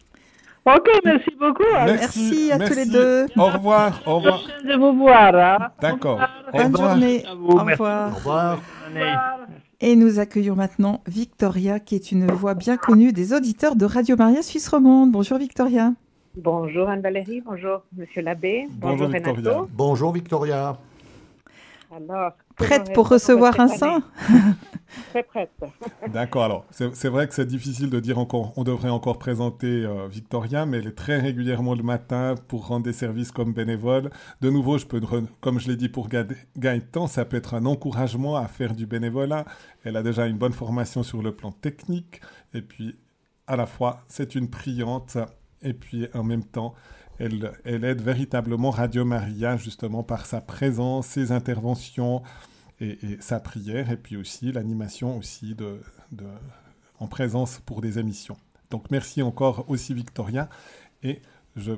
[0.65, 1.63] Ok, merci beaucoup.
[1.77, 1.85] hein.
[1.85, 3.27] Merci à tous les deux.
[3.37, 4.39] Au revoir, au revoir.
[4.39, 5.35] Prochaine de vous voir.
[5.35, 5.67] Hein.
[5.79, 6.19] D'accord.
[6.51, 6.89] Au Bonne revoir.
[6.91, 7.23] journée.
[7.47, 7.71] Au merci.
[7.83, 8.11] revoir.
[8.11, 8.59] Au revoir.
[9.81, 14.15] Et nous accueillons maintenant Victoria, qui est une voix bien connue des auditeurs de Radio
[14.17, 15.11] Maria Suisse Romande.
[15.11, 15.93] Bonjour Victoria.
[16.37, 19.51] Bonjour Anne-Valérie, bonjour Monsieur l'abbé, Bonjour, bonjour, Victoria.
[19.51, 19.69] Renato.
[19.73, 20.77] Bonjour Victoria.
[21.95, 24.01] Alors, Prête pour recevoir un saint
[25.11, 25.51] Très prête.
[26.13, 30.07] D'accord, alors c'est vrai que c'est difficile de dire encore, on devrait encore présenter euh,
[30.07, 34.09] Victoria, mais elle est très régulièrement le matin pour rendre des services comme bénévole.
[34.41, 34.99] De nouveau, je peux,
[35.41, 36.25] comme je l'ai dit pour Ga-
[36.57, 39.45] Gaëtan, ça peut être un encouragement à faire du bénévolat.
[39.85, 42.19] Elle a déjà une bonne formation sur le plan technique,
[42.53, 42.97] et puis
[43.47, 45.17] à la fois, c'est une priante,
[45.61, 46.73] et puis en même temps,
[47.19, 52.23] elle, aide véritablement Radio Maria justement par sa présence, ses interventions
[52.81, 55.55] et, sa prière, et puis aussi l'animation aussi
[56.99, 58.37] en présence pour des émissions.
[58.69, 60.49] Donc merci encore aussi Victoria,
[61.03, 61.21] et
[61.55, 61.73] je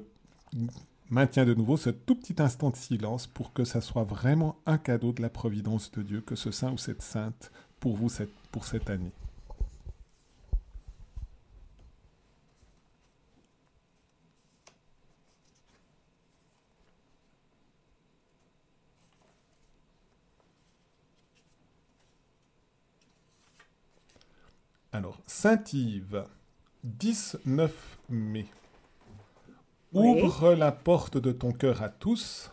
[1.09, 4.77] maintiens de nouveau ce tout petit instant de silence pour que ça soit vraiment un
[4.77, 8.33] cadeau de la providence de Dieu, que ce saint ou cette sainte pour vous cette,
[8.51, 9.11] pour cette année.
[24.97, 26.23] Alors, Saint-Yves,
[26.83, 28.47] 19 mai.
[29.93, 30.23] Oui.
[30.23, 32.49] Ouvre la porte de ton cœur à tous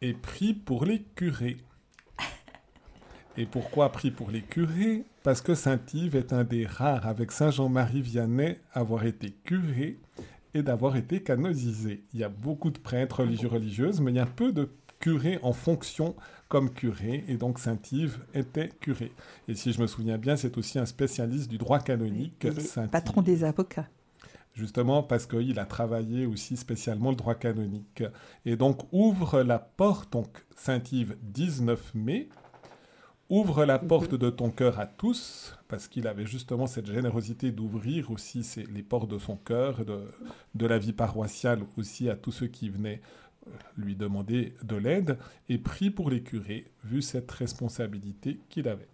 [0.00, 1.56] et prie pour les curés.
[3.36, 5.04] Et pourquoi prie pour les curés?
[5.24, 9.98] Parce que Saint-Yves est un des rares, avec Saint Jean-Marie Vianney, à avoir été curé
[10.54, 12.04] et d'avoir été canonisé.
[12.14, 14.70] Il y a beaucoup de prêtres religieux religieuses, mais il y a peu de
[15.08, 16.14] curés en fonction
[16.48, 19.12] comme curé, et donc Saint-Yves était curé.
[19.48, 22.46] Et si je me souviens bien, c'est aussi un spécialiste du droit canonique,
[22.88, 23.88] patron des avocats.
[24.54, 28.02] Justement parce qu'il a travaillé aussi spécialement le droit canonique.
[28.44, 32.28] Et donc ouvre la porte, donc Saint-Yves 19 mai,
[33.30, 38.10] Ouvre la porte de ton cœur à tous, parce qu'il avait justement cette générosité d'ouvrir
[38.10, 40.08] aussi ses- les portes de son cœur, de,
[40.54, 43.02] de la vie paroissiale aussi à tous ceux qui venaient
[43.76, 48.88] lui demander de l'aide, et prie pour les curés, vu cette responsabilité qu'il avait.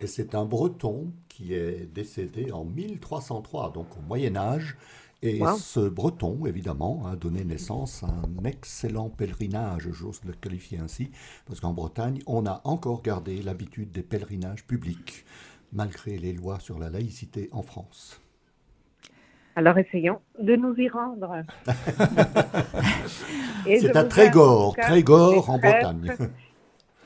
[0.00, 4.76] Et c'est un breton qui est décédé en 1303, donc au Moyen Âge.
[5.24, 5.56] Et Wow.
[5.56, 11.10] ce breton, évidemment, a donné naissance à un excellent pèlerinage, j'ose le qualifier ainsi,
[11.46, 15.24] parce qu'en Bretagne, on a encore gardé l'habitude des pèlerinages publics,
[15.72, 18.21] malgré les lois sur la laïcité en France.
[19.54, 21.42] Alors essayons de nous y rendre.
[23.66, 26.16] C'est à Trégor, Trégor en Bretagne.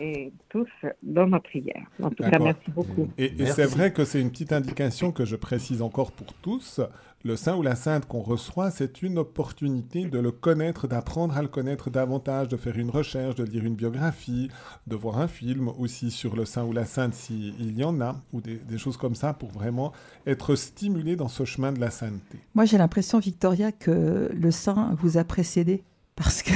[0.00, 0.68] Et tous
[1.02, 1.82] dans ma prière.
[2.02, 3.09] En tout cas, merci beaucoup.
[3.16, 3.54] Et, et Merci.
[3.54, 6.80] c'est vrai que c'est une petite indication que je précise encore pour tous.
[7.24, 11.42] Le saint ou la sainte qu'on reçoit, c'est une opportunité de le connaître, d'apprendre à
[11.42, 14.48] le connaître davantage, de faire une recherche, de lire une biographie,
[14.87, 18.16] de voir un film aussi sur le saint ou la sainte s'il y en a,
[18.32, 19.92] ou des, des choses comme ça pour vraiment
[20.26, 22.38] être stimulé dans ce chemin de la sainteté.
[22.54, 25.82] Moi, j'ai l'impression, Victoria, que le saint vous a précédé.
[26.16, 26.50] Parce que,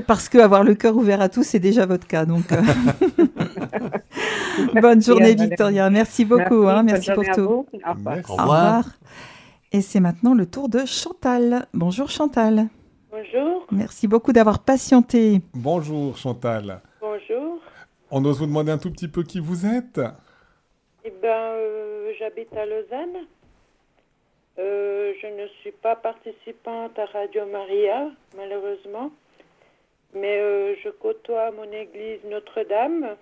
[0.06, 2.24] parce que avoir le cœur ouvert à tout, c'est déjà votre cas.
[2.26, 2.62] Donc, euh.
[4.80, 5.34] bonne journée.
[5.34, 5.90] Victoria.
[5.90, 6.64] Merci beaucoup.
[6.64, 7.40] Merci, hein, merci pour tout.
[7.40, 8.14] Au revoir.
[8.16, 8.30] Merci.
[8.30, 8.76] Au Au revoir.
[8.76, 8.84] revoir.
[9.72, 11.66] Et c'est maintenant le tour de Chantal.
[11.74, 12.68] Bonjour Chantal.
[13.10, 15.40] Bonjour, Merci beaucoup d'avoir patienté.
[15.54, 16.80] Bonjour Chantal.
[17.00, 17.58] bonjour.
[18.10, 20.00] On ose vous demander un tout petit peu qui vous êtes?
[21.04, 23.26] Eh ben, euh, j'habite à Lausanne.
[24.58, 29.10] Euh, je ne suis pas participante à Radio Maria, malheureusement,
[30.14, 33.16] mais euh, je côtoie mon église Notre-Dame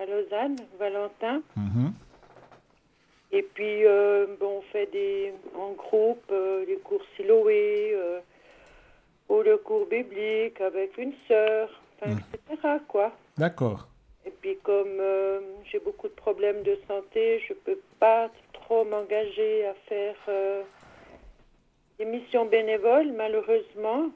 [0.00, 1.42] à Lausanne, Valentin.
[1.56, 1.92] Mhm.
[3.32, 6.32] Et puis, euh, bon, on fait des, en groupe
[6.66, 7.96] les cours Siloé
[9.28, 11.68] ou le cours biblique avec une sœur,
[12.04, 12.18] Mm.
[12.34, 12.68] etc.
[12.88, 13.12] quoi.
[13.38, 13.86] D'accord.
[14.26, 15.00] Et puis comme
[15.64, 18.28] j'ai beaucoup de problèmes de santé, je peux pas
[18.64, 20.62] trop m'engager à faire euh,
[21.98, 24.10] des missions bénévoles, malheureusement.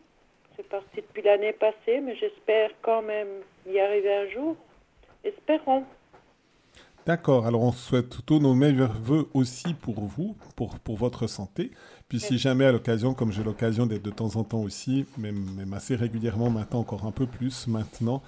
[0.56, 3.28] C'est parti depuis l'année passée, mais j'espère quand même
[3.66, 4.56] y arriver un jour.
[5.22, 5.84] Espérons.
[7.06, 11.70] D'accord, alors on souhaite tous nos meilleurs voeux aussi pour vous, pour, pour votre santé.
[12.08, 15.42] Puis si jamais à l'occasion, comme j'ai l'occasion d'être de temps en temps aussi, même,
[15.56, 18.22] même assez régulièrement maintenant, encore un peu plus maintenant,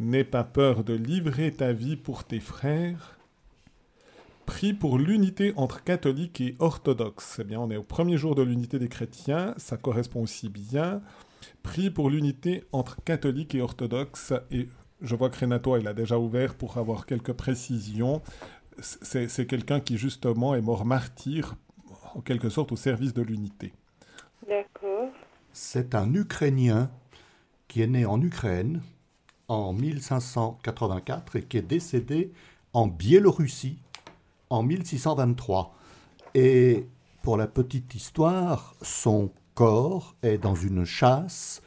[0.00, 3.18] N'aie pas peur de livrer ta vie pour tes frères.
[4.46, 7.38] Prie pour l'unité entre catholiques et orthodoxes.
[7.40, 11.02] Eh bien, on est au premier jour de l'unité des chrétiens, ça correspond aussi bien.
[11.64, 14.32] Prie pour l'unité entre catholiques et orthodoxes.
[14.52, 14.68] Et
[15.02, 18.22] je vois que Renato, il a déjà ouvert pour avoir quelques précisions.
[18.78, 21.56] C'est c'est quelqu'un qui, justement, est mort martyr,
[22.14, 23.72] en quelque sorte, au service de l'unité.
[24.48, 25.10] D'accord.
[25.52, 26.88] C'est un Ukrainien
[27.66, 28.80] qui est né en Ukraine
[29.48, 32.32] en 1584 et qui est décédé
[32.72, 33.78] en Biélorussie
[34.50, 35.74] en 1623.
[36.34, 36.86] Et
[37.22, 41.62] pour la petite histoire, son corps est dans une chasse,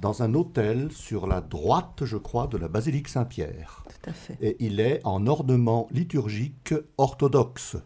[0.00, 3.84] dans un hôtel sur la droite, je crois, de la basilique Saint-Pierre.
[3.88, 4.38] Tout à fait.
[4.40, 7.76] Et il est en ornement liturgique orthodoxe.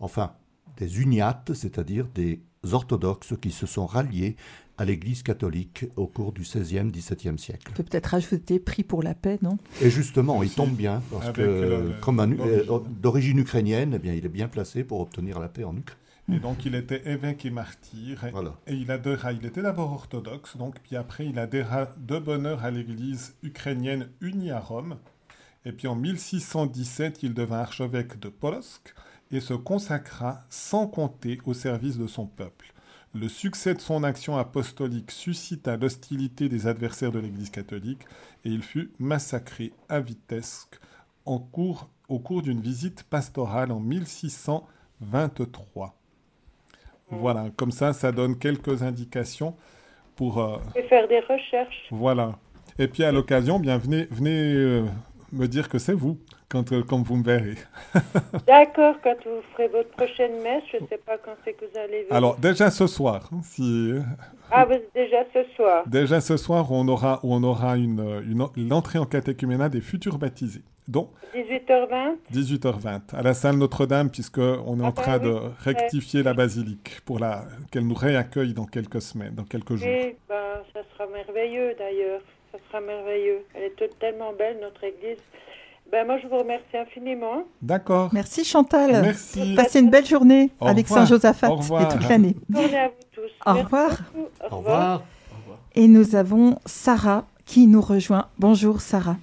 [0.00, 0.32] Enfin,
[0.76, 2.40] des uniates, c'est-à-dire des
[2.72, 4.36] orthodoxes qui se sont ralliés
[4.78, 7.68] à l'Église catholique au cours du XVIe, XVIIe siècle.
[7.70, 9.56] On peut peut-être rajouter prix pour la paix, non?
[9.80, 12.70] Et justement, il tombe bien, parce Avec que le- comme un- l'origine.
[12.70, 15.98] euh, d'origine ukrainienne, eh bien, il est bien placé pour obtenir la paix en Ukraine.
[16.32, 18.24] Et donc, il était évêque et martyr.
[18.24, 18.54] Et, Voilà.
[18.66, 19.32] et il adhéra.
[19.32, 24.08] Il était d'abord orthodoxe, donc, puis après, il adhéra de bonne heure à l'église ukrainienne
[24.22, 24.96] unie à Rome.
[25.66, 28.94] Et puis en 1617, il devint archevêque de Polotsk
[29.34, 32.72] et se consacra sans compter au service de son peuple.
[33.14, 38.02] Le succès de son action apostolique suscita l'hostilité des adversaires de l'Église catholique
[38.44, 40.80] et il fut massacré à Vitebsk
[41.24, 45.94] en cours, au cours d'une visite pastorale en 1623.
[47.10, 49.54] Voilà, comme ça, ça donne quelques indications
[50.16, 50.40] pour...
[50.40, 51.86] euh, vais faire des recherches.
[51.90, 52.38] voilà.
[52.78, 54.84] Et puis à l'occasion, bien venez, venez euh,
[55.32, 56.18] me dire que c'est vous
[56.54, 57.56] quand, quand vous me verrez.
[58.46, 61.78] D'accord, quand vous ferez votre prochaine messe, je ne sais pas quand c'est que vous
[61.78, 62.14] allez venir.
[62.14, 63.92] Alors déjà ce soir, hein, si
[64.50, 65.82] Ah, vous, déjà ce soir.
[65.86, 68.22] déjà ce soir, on aura on aura une,
[68.56, 70.62] une l'entrée en catéchuménat des futurs baptisés.
[70.86, 75.24] Donc 18h20 18h20 à la salle Notre-Dame puisque on est en Ah bah train oui,
[75.24, 79.88] de rectifier la basilique pour la qu'elle nous réaccueille dans quelques semaines, dans quelques jours.
[79.88, 82.20] Oui, ben, ça sera merveilleux d'ailleurs.
[82.52, 83.40] Ça sera merveilleux.
[83.54, 85.18] Elle est tellement belle, notre église.
[85.94, 87.44] Ben, moi, je vous remercie infiniment.
[87.62, 88.10] D'accord.
[88.12, 89.00] Merci Chantal.
[89.00, 89.54] Merci.
[89.54, 90.88] Passez une belle journée Au avec.
[90.88, 92.34] Saint-Josaphat et toute l'année.
[92.48, 93.30] Bonne journée à vous tous.
[93.46, 93.90] Au Merci revoir.
[94.50, 95.02] Au Au revoir.
[95.76, 98.26] Et nous avons Sarah qui nous rejoint.
[98.40, 99.18] Bonjour Sarah.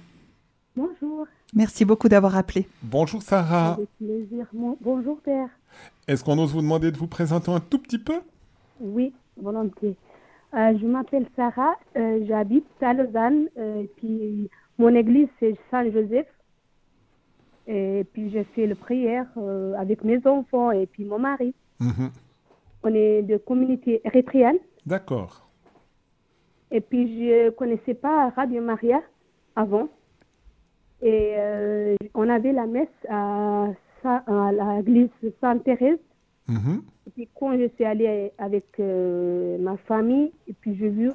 [0.74, 2.66] Bonjour, Merci beaucoup d'avoir appelé.
[2.82, 3.74] Bonjour Sarah.
[3.74, 4.46] avec plaisir.
[4.80, 5.50] Bonjour Père.
[6.08, 8.22] Est-ce qu'on ose vous demander de vous présenter un tout petit peu?
[8.80, 9.96] Oui, volontiers.
[10.54, 16.26] Euh, je m'appelle Sarah, euh, j'habite à Lausanne, euh, et puis mon église c'est Saint-Joseph.
[17.66, 21.54] Et puis je fais le prière euh, avec mes enfants et puis mon mari.
[21.80, 22.10] Mhm.
[22.82, 24.58] On est de communauté érythréenne.
[24.86, 25.48] D'accord.
[26.70, 29.00] Et puis je connaissais pas Radio Maria
[29.54, 29.88] avant.
[31.02, 33.68] Et euh, on avait la messe à,
[34.02, 34.50] Saint- à
[34.82, 35.08] l'église
[35.40, 35.98] Sainte-Thérèse.
[36.48, 36.82] Mhm.
[37.06, 41.10] Et puis quand je suis allée avec euh, ma famille, et puis j'ai vu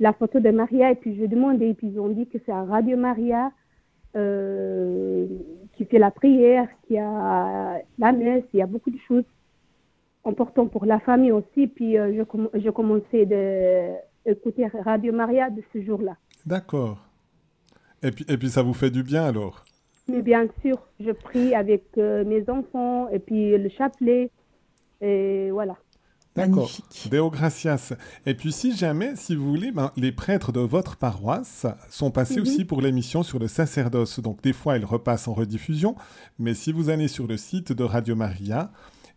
[0.00, 2.52] la photo de Maria, et puis j'ai demandé, et puis ils ont dit que c'est
[2.52, 3.50] à Radio Maria
[4.16, 5.26] euh,
[5.76, 9.24] qui fait la prière, qui a la messe, il y a beaucoup de choses
[10.24, 11.66] importantes pour la famille aussi.
[11.66, 13.26] Puis euh, je, comm- je commençais
[14.84, 16.16] Radio Maria de ce jour-là.
[16.44, 16.98] D'accord.
[18.02, 19.64] Et puis, et puis ça vous fait du bien alors?
[20.08, 24.30] Mais bien sûr, je prie avec euh, mes enfants, et puis le chapelet,
[25.00, 25.76] et voilà.
[26.46, 26.70] D'accord.
[27.10, 27.92] Deo gracias.
[28.26, 32.36] Et puis si jamais, si vous voulez, ben, les prêtres de votre paroisse sont passés
[32.36, 32.42] Mhm.
[32.42, 34.20] aussi pour l'émission sur le sacerdoce.
[34.20, 35.94] Donc des fois, ils repassent en rediffusion.
[36.38, 38.70] Mais si vous allez sur le site de Radio Maria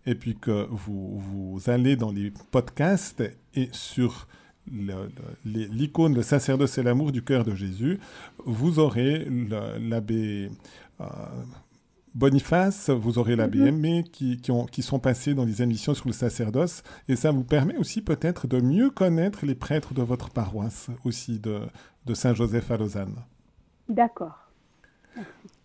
[0.05, 3.23] et puis que vous, vous allez dans les podcasts
[3.55, 4.27] et sur
[4.71, 7.99] le- le- les- l'icône Le sacerdoce et l'amour du cœur de Jésus,
[8.45, 9.27] vous aurez
[9.79, 10.49] l'abbé
[11.01, 11.05] euh,
[12.13, 13.67] Boniface, vous aurez l'abbé Mhm.
[13.67, 16.83] Aimé qui, qui, ont- qui sont passés dans les émissions sur le sacerdoce.
[17.07, 21.39] Et ça vous permet aussi peut-être de mieux connaître les prêtres de votre paroisse, aussi
[21.39, 21.61] de,
[22.05, 23.15] de Saint-Joseph à Lausanne.
[23.87, 24.37] D'accord.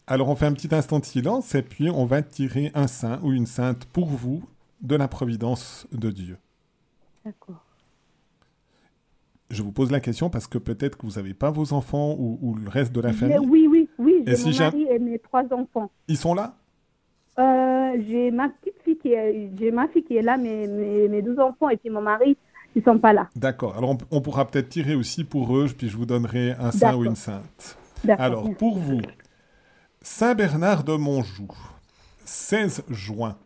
[0.06, 3.18] Alors on fait un petit instant de silence et puis on va tirer un saint
[3.24, 4.44] ou une sainte pour vous
[4.80, 6.38] de la providence de Dieu.
[7.24, 7.64] D'accord.
[9.50, 12.38] Je vous pose la question parce que peut-être que vous n'avez pas vos enfants ou,
[12.42, 13.38] ou le reste de la famille.
[13.48, 13.88] Oui, oui,
[14.26, 15.90] Et j'ai si mon mari et mes trois enfants.
[16.08, 16.54] Ils sont là?
[17.38, 21.22] Euh, j'ai ma petite fille qui est, j'ai ma fille qui est là, mes, mes
[21.22, 22.36] deux enfants et puis mon mari,
[22.74, 23.28] ils sont pas là.
[23.36, 23.76] D'accord.
[23.76, 26.94] Alors on, on pourra peut-être tirer aussi pour eux, puis je vous donnerai un saint
[26.96, 27.78] ou une sainte.
[28.04, 28.56] D'accord, Alors merci.
[28.58, 29.00] pour vous,
[30.02, 31.48] Saint Bernard de Montjoux,
[32.24, 33.36] 16 juin.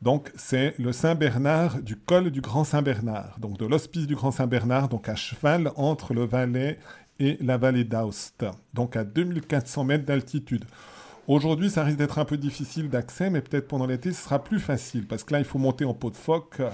[0.00, 4.16] Donc c'est le Saint Bernard du col du Grand Saint Bernard, donc de l'hospice du
[4.16, 6.78] Grand Saint Bernard, donc à cheval entre le Valais
[7.24, 10.64] et la vallée d'Aoste, donc à 2400 mètres d'altitude.
[11.28, 14.58] Aujourd'hui, ça risque d'être un peu difficile d'accès, mais peut-être pendant l'été, ce sera plus
[14.58, 16.56] facile, parce que là, il faut monter en pot de phoque.
[16.60, 16.68] euh,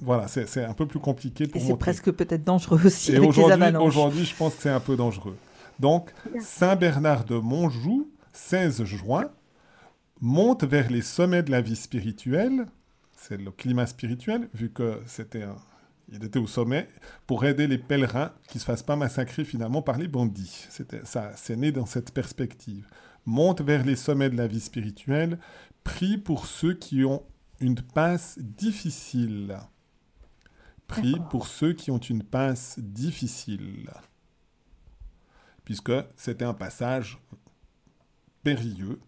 [0.00, 1.78] voilà, c'est c'est un peu plus compliqué Et pour c'est monter.
[1.80, 3.86] presque peut-être dangereux aussi Et avec les aujourd'hui, avalanches.
[3.86, 5.36] aujourd'hui, je pense que c'est un peu dangereux.
[5.78, 9.26] Donc, Saint-Bernard de Montjoux, 16 juin,
[10.20, 12.66] monte vers les sommets de la vie spirituelle,
[13.16, 15.56] c'est le climat spirituel, vu que c'était un-
[16.14, 16.88] il était au sommet,
[17.26, 20.66] pour aider les pèlerins qui ne se fassent pas massacrer finalement par les bandits.
[20.70, 22.88] C'était ça, c'est né dans cette perspective.
[23.26, 25.38] Monte vers les sommets de la vie spirituelle,
[25.82, 27.22] prie pour ceux qui ont
[27.60, 29.58] une passe difficile.
[30.86, 33.90] Prie pour ceux qui ont une passe difficile.
[35.64, 37.18] Puisque c'était un passage
[38.42, 39.00] périlleux,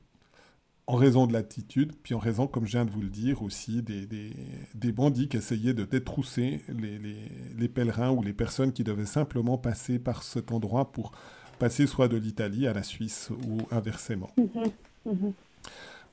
[0.89, 3.83] en raison de l'attitude, puis en raison, comme je viens de vous le dire, aussi
[3.83, 4.33] des, des,
[4.75, 7.17] des bandits qui essayaient de détrousser les, les,
[7.59, 11.13] les pèlerins ou les personnes qui devaient simplement passer par cet endroit pour
[11.59, 14.31] passer soit de l'Italie à la Suisse ou inversement.
[14.37, 14.71] Mhm,
[15.07, 15.33] mhm.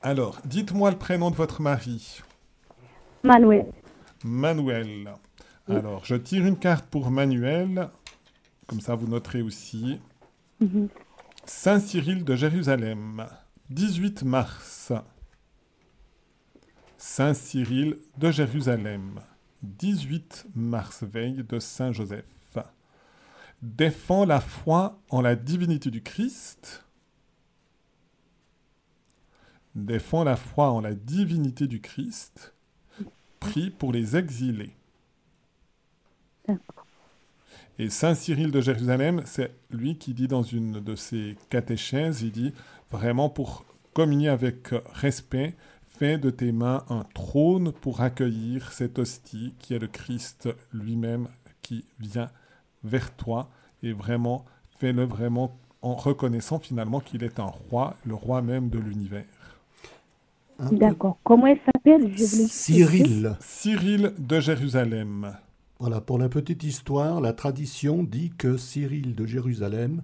[0.02, 2.20] Alors, dites-moi le prénom de votre mari.
[3.22, 3.66] Manuel.
[4.24, 5.14] Manuel.
[5.68, 7.88] Alors, je tire une carte pour Manuel.
[8.66, 10.00] Comme ça, vous noterez aussi.
[10.60, 10.88] Mhm.
[11.46, 13.26] Saint Cyril de Jérusalem,
[13.74, 14.92] 18 mars.
[16.96, 19.20] Saint Cyril de Jérusalem,
[19.64, 22.24] 18 mars, veille de Saint Joseph.
[23.62, 26.84] Défend la foi en la divinité du Christ.
[29.74, 32.54] Défend la foi en la divinité du Christ.
[33.40, 34.76] Prie pour les exilés.
[37.80, 42.30] Et Saint Cyril de Jérusalem, c'est lui qui dit dans une de ses catéchèses, il
[42.30, 42.52] dit
[42.94, 45.54] vraiment pour communier avec respect,
[45.88, 51.26] fais de tes mains un trône pour accueillir cette hostie qui est le Christ lui-même
[51.60, 52.30] qui vient
[52.84, 53.48] vers toi
[53.82, 54.44] et vraiment
[54.78, 59.24] fais-le vraiment en reconnaissant finalement qu'il est un roi, le roi même de l'univers.
[60.70, 61.18] D'accord.
[61.24, 62.16] Comment elle s'appelle?
[62.16, 63.36] Cyril.
[63.40, 65.36] Cyril de Jérusalem.
[65.80, 70.02] Voilà, pour la petite histoire, la tradition dit que Cyril de Jérusalem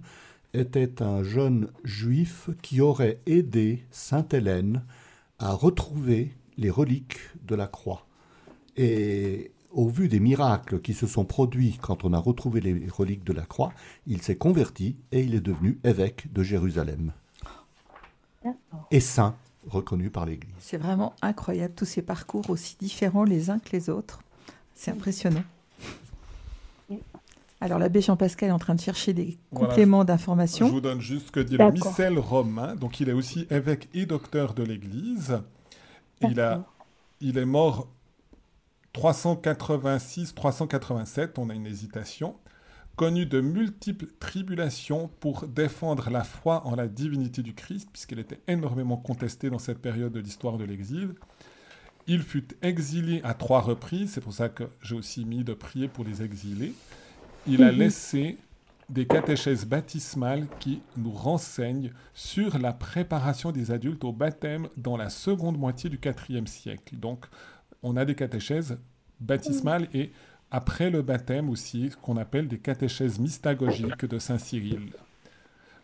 [0.53, 4.83] était un jeune juif qui aurait aidé Sainte Hélène
[5.39, 8.05] à retrouver les reliques de la croix.
[8.77, 13.23] Et au vu des miracles qui se sont produits quand on a retrouvé les reliques
[13.23, 13.73] de la croix,
[14.07, 17.13] il s'est converti et il est devenu évêque de Jérusalem.
[18.89, 19.35] Et saint,
[19.67, 20.53] reconnu par l'Église.
[20.59, 24.21] C'est vraiment incroyable, tous ces parcours aussi différents les uns que les autres.
[24.73, 25.43] C'est impressionnant.
[27.61, 30.67] Alors l'abbé Jean-Pascal est en train de chercher des Voilà, compléments Je d'information.
[30.69, 32.75] vous donne juste ce que dit le missel romain.
[32.75, 35.39] Donc il est aussi évêque et docteur de l'Église.
[36.21, 36.65] Il, a,
[37.19, 37.87] il est mort
[38.95, 42.35] 386-387, on a une hésitation.
[42.95, 48.41] Connu de multiples tribulations pour défendre la foi en la divinité du Christ, puisqu'elle était
[48.47, 51.15] énormément contestée dans cette période de l'histoire de l'Exil.
[52.07, 55.87] Il fut exilé à trois reprises, c'est pour ça que j'ai aussi mis de prier
[55.87, 56.73] pour les exilés.
[57.47, 57.77] Il a Mhm.
[57.79, 58.37] laissé
[58.89, 65.09] des catéchèses baptismales qui nous renseignent sur la préparation des adultes au baptême dans la
[65.09, 66.95] seconde moitié du IVe siècle.
[66.97, 67.25] Donc,
[67.83, 68.79] on a des catéchèses
[69.19, 70.11] baptismales et
[70.51, 74.91] après le baptême aussi, qu'on appelle des catéchèses mystagogiques de Saint Cyril.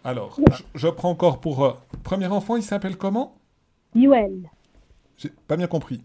[0.03, 3.37] Alors, je, je prends encore pour euh, premier enfant, il s'appelle comment?
[3.95, 4.49] Yoel.
[5.17, 6.01] J'ai pas bien compris.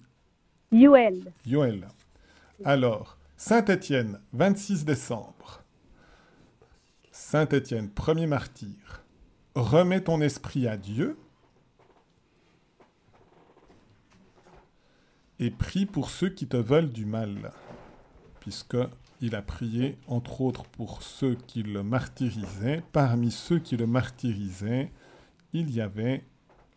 [0.70, 1.32] Yoel.
[1.44, 1.88] Yoel.
[2.64, 5.64] Alors, Saint-Étienne, 26 décembre.
[7.10, 9.02] Saint-Étienne, premier martyr.
[9.56, 11.18] Remets ton esprit à Dieu
[15.40, 17.50] et prie pour ceux qui te veulent du mal,
[18.38, 18.76] puisque
[19.20, 22.84] il a prié entre autres pour ceux qui le martyrisaient.
[22.92, 24.92] Parmi ceux qui le martyrisaient,
[25.52, 26.24] il y avait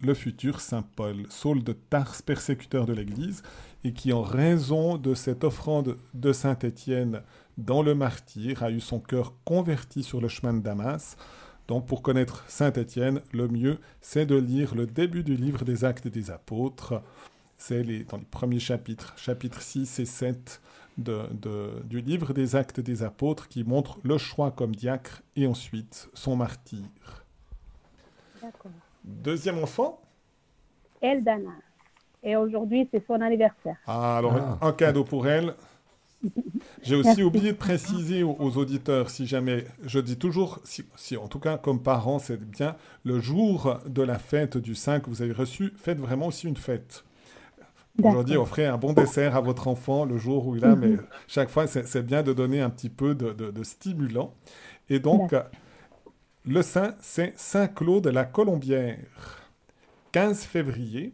[0.02, 3.44] le futur Saint Paul, Saul de Tarse, persécuteur de l'Église,
[3.84, 7.22] et qui, en raison de cette offrande de Saint Étienne
[7.58, 11.16] dans le martyr, a eu son cœur converti sur le chemin de Damas.
[11.68, 15.86] Donc, pour connaître Saint Étienne, le mieux, c'est de lire le début du livre des
[15.86, 17.02] Actes des Apôtres.
[17.58, 20.62] C'est dans les premiers chapitres, chapitres 6 et 7
[20.98, 25.48] de, de- du livre des Actes des Apôtres, qui montre le choix comme diacre et
[25.48, 26.84] ensuite son martyr.
[28.42, 28.72] D'accord.
[29.06, 30.02] Deuxième enfant
[31.02, 31.52] Eldana.
[32.24, 33.78] Et aujourd'hui, c'est son anniversaire.
[33.86, 35.54] Ah, alors un cadeau pour elle.
[36.82, 37.24] J'ai aussi Merci.
[37.24, 41.38] oublié de préciser aux, aux auditeurs, si jamais, je dis toujours, si, si en tout
[41.40, 45.34] cas comme parents, c'est bien, le jour de la fête du 5 que vous avez
[45.34, 47.04] reçu, faites vraiment aussi une fête.
[48.02, 50.80] Aujourd'hui, offrez un bon dessert à votre enfant le jour où il a, Mhm.
[50.80, 50.98] mais
[51.28, 54.34] chaque fois, c'est c'est bien de donner un petit peu de, de- de stimulant.
[54.90, 55.34] Et donc,
[56.48, 59.50] le saint, c'est Saint Claude la Colombière.
[60.12, 61.14] 15 février,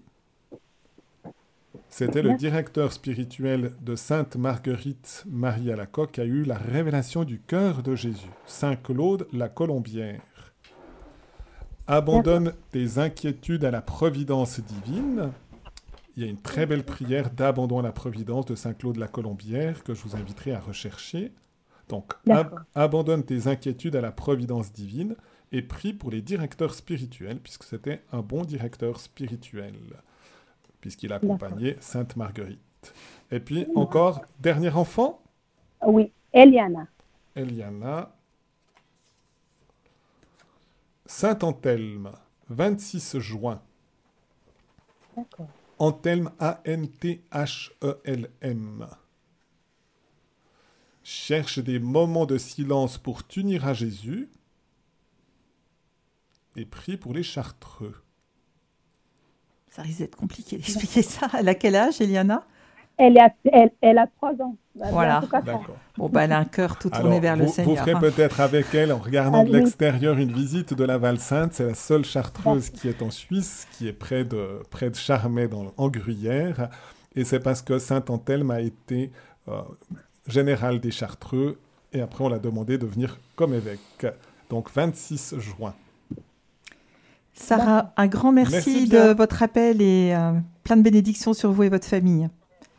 [1.90, 7.40] c'était le directeur spirituel de Sainte Marguerite Marie Alacoque qui a eu la révélation du
[7.40, 8.30] cœur de Jésus.
[8.46, 10.22] Saint Claude la Colombière.
[11.88, 15.32] Abandonne tes inquiétudes à la providence divine.
[16.16, 19.08] Il y a une très belle prière d'abandon à la providence de Saint Claude la
[19.08, 21.32] Colombière que je vous inviterai à rechercher.
[21.92, 25.18] Donc, ab- abandonne tes inquiétudes à la providence divine
[25.52, 29.76] et prie pour les directeurs spirituels, puisque c'était un bon directeur spirituel,
[30.80, 32.62] puisqu'il accompagnait Sainte Marguerite.
[33.30, 35.22] Et puis encore, dernier enfant,
[35.86, 36.88] Oui, Eliana.
[37.36, 38.16] Eliana.
[41.06, 42.12] Saint Anthelme,
[42.50, 43.62] 26 juin.
[45.18, 45.48] D'accord.
[45.78, 47.28] Anthelme, A-N-T-H-E-L-M.
[51.04, 54.30] Cherche des moments de silence pour t'unir à Jésus
[56.56, 57.96] et prie pour les chartreux.
[59.70, 61.28] Ça risque d'être compliqué d'expliquer ça.
[61.38, 62.46] Elle a quel âge, Eliana?
[62.98, 64.58] Elle, a, elle, elle a trois ans.
[64.76, 65.24] Bah, Voilà.
[65.98, 67.78] Bon, bah, elle a un cœur tout tourné Alors, vers vous, le vous Seigneur.
[67.78, 68.00] ferez hein.
[68.00, 71.54] peut-être avec elle, en regardant Ah de l'extérieur, une visite de la Val-Sainte.
[71.54, 75.48] C'est la seule chartreuse qui est en Suisse, qui est près de, près de Charmey,
[75.48, 76.70] dans, en Gruyère.
[77.16, 79.12] Et c'est parce que Saint-Anthelme a été
[79.48, 79.62] euh,
[80.32, 81.58] général des Chartreux.
[81.94, 84.08] Et après, on l'a demandé de venir comme évêque.
[84.50, 85.74] Donc, 26 juin.
[87.34, 91.64] Sarah, un grand merci, Merci de votre appel et euh, plein de bénédictions sur vous
[91.64, 92.30] et votre famille.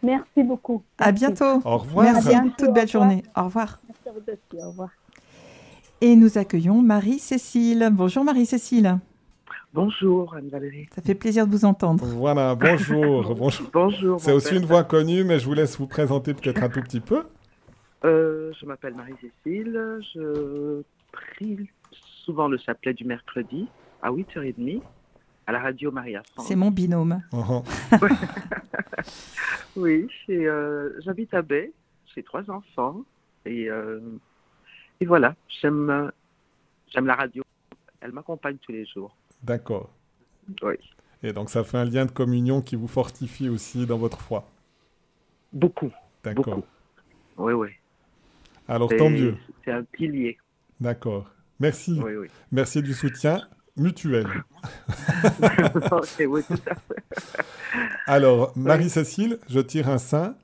[0.03, 0.83] Merci beaucoup.
[0.99, 1.61] À bientôt.
[1.65, 2.05] Au revoir.
[2.13, 2.29] Merci.
[2.29, 3.09] À bientôt, Toute au belle revoir.
[3.09, 3.23] journée.
[3.37, 3.81] Au revoir.
[3.89, 4.65] Merci à vous aussi.
[4.65, 4.89] Au revoir.
[6.01, 7.89] Et nous accueillons Marie-Cécile.
[7.93, 8.99] Bonjour Marie-Cécile.
[9.73, 10.89] Bonjour Anne-Valérie.
[10.95, 12.05] Ça fait plaisir de vous entendre.
[12.05, 13.35] Voilà, bonjour.
[13.39, 13.71] bonjour.
[13.73, 14.21] Bonjour.
[14.21, 14.59] C'est aussi père.
[14.59, 17.25] une voix connue, mais je vous laisse vous présenter peut-être un tout petit peu.
[18.05, 20.01] Euh, je m'appelle Marie-Cécile.
[20.15, 20.83] Je
[21.13, 21.71] prie
[22.25, 23.69] souvent le chapelet du mercredi
[24.03, 24.83] à 8h30
[25.47, 26.47] à la radio Maria France.
[26.49, 27.23] C'est mon binôme.
[27.33, 27.63] Mhm.
[29.77, 31.73] Oui, euh, j'habite à Baie.
[32.15, 33.03] J'ai trois enfants.
[33.47, 34.01] Et, euh,
[35.01, 36.13] et voilà, j'aime,
[36.93, 37.43] j'aime la radio.
[38.01, 39.17] Elle m'accompagne tous les jours.
[39.43, 39.91] D'accord.
[40.63, 40.75] Oui,
[41.23, 44.45] Et donc, ça fait un lien de communion qui vous fortifie aussi dans votre foi.
[45.53, 45.91] beaucoup.
[46.23, 46.45] D'accord.
[46.45, 46.67] Beaucoup.
[47.39, 47.69] Oui, oui.
[48.69, 49.37] Alors, tant mieux.
[49.65, 50.39] C'est un pilier.
[50.81, 51.31] D'accord.
[51.61, 52.01] Merci.
[52.03, 52.29] Oui, oui.
[52.51, 54.27] Merci du soutien mutuel.
[56.21, 57.45] Oui, tout à fait.
[58.07, 60.37] Alors, Marie-Cécile, je tire un sein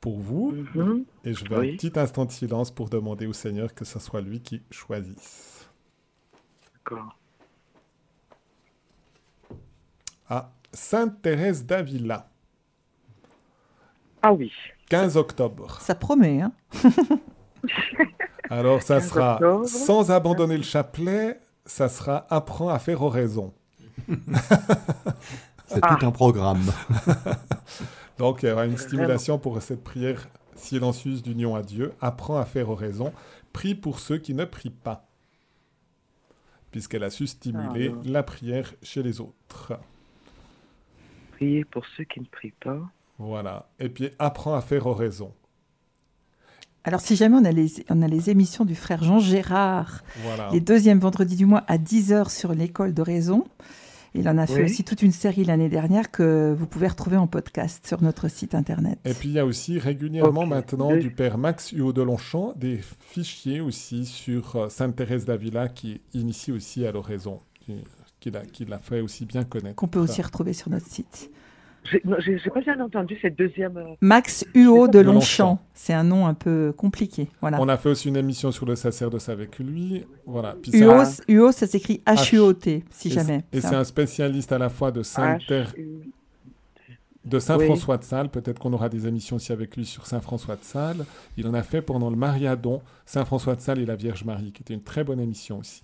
[0.00, 1.04] pour vous Mhm.
[1.24, 1.72] et je vais Oui.
[1.72, 5.68] un petit instant de silence pour demander au Seigneur que ce soit lui qui choisisse.
[6.74, 7.18] D'accord.
[10.28, 12.28] Ah, Sainte Thérèse d'Avila,
[14.22, 14.52] Ah oui.
[14.90, 15.80] 15 octobre.
[15.80, 16.52] Ça promet, hein
[18.50, 23.52] Alors, ça 15 sera sans abandonner le chapelet, ça sera apprends à faire oraison.
[25.66, 25.96] C'est Ah.
[25.98, 26.62] tout un programme.
[28.18, 31.92] Donc, il y aura une stimulation pour cette prière silencieuse d'union à Dieu.
[32.00, 33.12] Apprends à faire oraison.
[33.52, 35.04] Prie pour ceux qui ne prient pas.
[36.70, 39.78] Puisqu'elle a su stimuler Ah, la prière chez les autres.
[41.32, 42.80] Priez pour ceux qui ne prient pas.
[43.18, 43.68] Voilà.
[43.78, 45.32] Et puis, apprends à faire oraison.
[46.84, 50.48] Alors, si jamais on a, les, on a les émissions du frère Jean Gérard, Voilà.
[50.52, 53.44] les deuxièmes vendredis du mois à 10h sur l'école d'oraison,
[54.14, 54.70] il en a fait Oui.
[54.70, 58.54] aussi toute une série l'année dernière que vous pouvez retrouver en podcast sur notre site
[58.54, 58.98] internet.
[59.04, 61.00] Et puis, il y a aussi régulièrement maintenant Oui.
[61.00, 66.00] du père Max Huot de Longchamp des fichiers aussi sur euh, Sainte Thérèse d'Avila qui
[66.14, 67.40] initie aussi à l'oraison.
[67.66, 67.82] qui-
[68.52, 69.76] qui l'a fait aussi bien connaître.
[69.76, 71.30] Qu'on peut aussi retrouver sur notre site.
[71.90, 73.76] J'ai non, j'ai- pas bien entendu cette deuxième.
[73.76, 75.58] euh, Max Huot de Longchamp.
[75.74, 77.28] C'est un nom un peu compliqué.
[77.40, 77.60] Voilà.
[77.60, 80.04] On a fait aussi une émission sur le sacerdoce avec lui.
[80.26, 80.54] Voilà.
[80.60, 81.04] Puis Huot,
[81.52, 83.44] ça- ça s'écrit H-U-O-T, si et jamais.
[83.52, 85.68] c'est- Et c'est un spécialiste à la fois de Sainte Thérèse.
[85.76, 86.12] H-U-
[87.28, 87.66] De Saint Oui.
[87.66, 90.64] François de Sales, peut-être qu'on aura des émissions aussi avec lui sur Saint François de
[90.64, 91.04] Sales.
[91.36, 94.50] Il en a fait pendant le Mariadon, Saint François de Sales et la Vierge Marie,
[94.52, 95.82] qui était une très bonne émission aussi.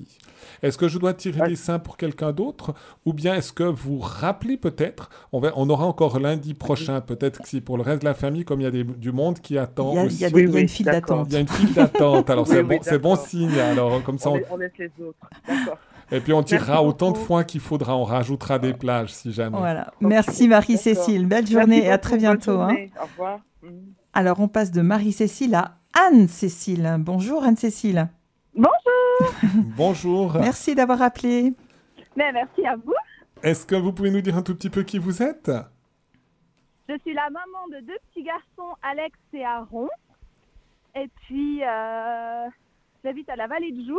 [0.62, 2.72] Est-ce que je dois tirer des saints pour quelqu'un d'autre?
[3.04, 5.10] Ou bien est-ce que vous rappelez peut-être?
[5.32, 8.14] On, va- on aura encore lundi prochain, peut-être que si pour le reste de la
[8.14, 10.16] famille, comme il y a des- du monde qui attend Il y a, aussi.
[10.16, 11.26] il y a des- Oui, il y a oui, une file d'attente.
[11.28, 13.58] Il y a une file d'attente, alors Oui, c'est oui, bon, c'est bon signe.
[13.58, 15.28] Alors, comme ça, On, on- laisse- on laisse les autres.
[15.46, 15.78] D'accord.
[16.12, 19.32] Et puis on tirera Merci autant de fois qu'il faudra, on rajoutera des plages si
[19.32, 19.56] jamais.
[19.58, 19.92] Voilà.
[20.00, 21.26] Merci Marie-Cécile.
[21.26, 22.60] Belle journée et à très bientôt.
[22.60, 22.74] hein.
[23.00, 23.40] Au revoir.
[23.62, 23.92] Mhm.
[24.12, 26.96] Alors, on passe de Marie-Cécile à Anne-Cécile.
[27.00, 28.08] Bonjour Anne-Cécile.
[28.54, 29.34] Bonjour.
[29.76, 30.34] Bonjour.
[30.34, 31.52] Merci d'avoir appelé.
[32.16, 32.94] Mais merci à vous.
[33.42, 35.50] Est-ce que vous pouvez nous dire un tout petit peu qui vous êtes?
[36.88, 39.88] Je suis la maman de deux petits garçons, Alex et Aaron.
[40.94, 42.46] Et puis, euh,
[43.02, 43.98] j'habite à la vallée de Joux.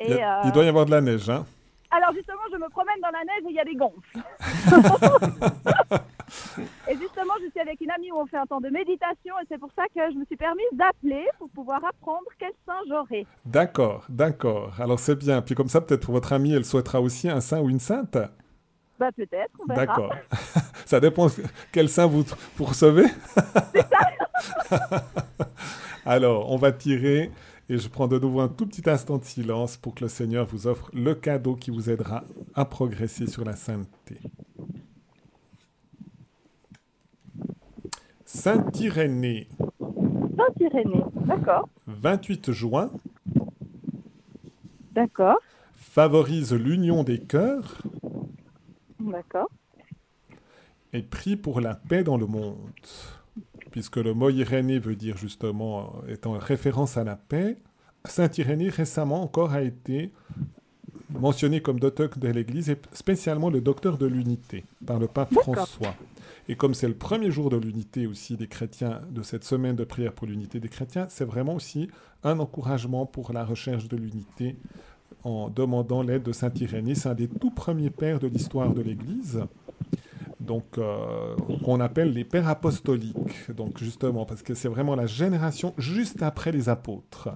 [0.00, 1.44] Et, il, y a- euh, il doit y avoir de la neige, hein
[1.90, 4.16] Alors justement, je me promène dans la neige et il y a des gonfles.
[6.88, 9.46] et justement, je suis avec une amie où on fait un temps de méditation et
[9.48, 13.26] c'est pour ça que je me suis permise d'appeler pour pouvoir apprendre quel saint j'aurai.
[13.44, 14.72] D'accord, d'accord.
[14.80, 15.42] Alors c'est bien.
[15.42, 18.16] Puis comme ça, peut-être pour votre amie, elle souhaitera aussi un saint ou une sainte?
[18.98, 19.84] Bah peut-être, on verra.
[19.86, 20.14] D'accord.
[20.86, 21.26] ça dépend
[21.72, 22.24] quel saint vous,
[22.56, 23.06] vous recevez.
[26.06, 27.30] Alors, on va tirer
[27.70, 30.44] et je prends de nouveau un tout petit instant de silence pour que le Seigneur
[30.44, 34.18] vous offre le cadeau qui vous aidera à progresser sur la sainteté.
[38.24, 39.48] Saint Irénée,
[39.78, 42.90] Saint Irénée, d'accord, 28 juin,
[44.90, 45.38] d'accord,
[45.76, 47.82] favorise l'union des cœurs
[48.98, 49.48] d'accord.
[50.92, 52.56] et prie pour la paix dans le monde.
[53.70, 57.58] Puisque le mot Irénée veut dire justement, euh, étant référence à la paix,
[58.04, 60.10] Saint Irénée récemment encore a été
[61.10, 65.32] mentionné comme docteur de l'Église et spécialement le docteur de l'unité par le pape.
[65.32, 65.94] François.
[66.48, 69.84] Et comme c'est le premier jour de l'unité aussi des chrétiens, de cette semaine de
[69.84, 71.88] prière pour l'unité des chrétiens, c'est vraiment aussi
[72.24, 74.56] un encouragement pour la recherche de l'unité
[75.24, 76.94] en demandant l'aide de Saint Irénée.
[76.94, 79.42] C'est un des tout premiers pères de l'histoire de l'Église
[80.40, 85.74] donc euh, qu'on appelle les pères apostoliques, donc justement parce que c'est vraiment la génération
[85.78, 87.28] juste après les apôtres,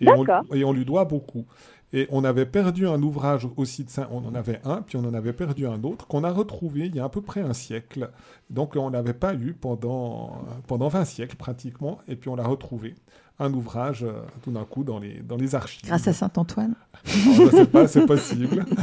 [0.00, 1.46] et on, et on lui doit beaucoup.
[1.94, 5.04] Et on avait perdu un ouvrage aussi de Saint, on en avait un, puis on
[5.06, 7.54] en avait perdu un autre qu'on a retrouvé il y a à peu près un
[7.54, 8.10] siècle.
[8.50, 12.94] Donc on n'avait pas eu pendant pendant 20 siècles pratiquement, et puis on l'a retrouvé
[13.40, 14.12] un ouvrage euh,
[14.42, 15.86] tout d'un coup dans les dans les archives.
[15.86, 16.74] Grâce à Saint-Antoine.
[17.06, 18.64] Je ne sais pas, c'est possible.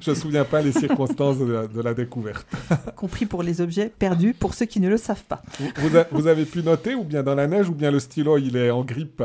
[0.00, 2.46] Je ne me souviens pas les circonstances de la, de la découverte.
[2.96, 5.42] Compris pour les objets perdus, pour ceux qui ne le savent pas.
[5.58, 7.98] Vous, vous a- vous avez pu noter, ou bien dans la neige, ou bien le
[8.00, 9.22] stylo, il est en grippe?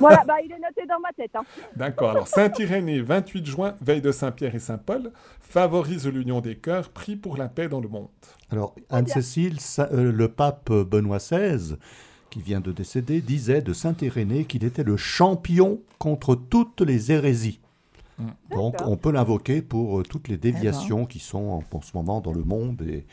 [0.00, 1.32] Voilà, bah, il est noté dans ma tête.
[1.34, 1.42] Hein.
[1.76, 2.10] D'accord.
[2.10, 5.10] Alors, Saint-Irénée, 28 juin, veille de Saint-Pierre et Saint-Paul,
[5.40, 8.08] favorise l'union des cœurs, prie pour la paix dans le monde.
[8.50, 11.76] Alors, Anne-Cécile, euh, le pape Benoît XVI,
[12.34, 17.60] qui vient de décéder, disait de Saint-Irénée qu'il était le champion contre toutes les hérésies.
[18.50, 22.20] Donc, on peut l'invoquer pour euh, toutes les déviations qui sont en, en ce moment
[22.20, 23.04] dans le monde et,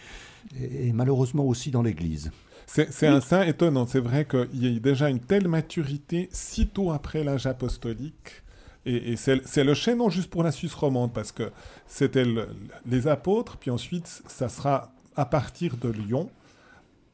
[0.59, 2.31] et- et malheureusement aussi dans l'Église.
[2.65, 3.85] C'est c'est un saint étonnant.
[3.85, 8.41] C'est vrai qu'il y a eu déjà une telle maturité sitôt après l'âge apostolique.
[8.87, 11.51] Et, et c'est c'est le chaînon juste pour la Suisse romande, parce que
[11.87, 12.47] c'était le-
[12.87, 16.29] les apôtres, puis ensuite, ça sera à partir de Lyon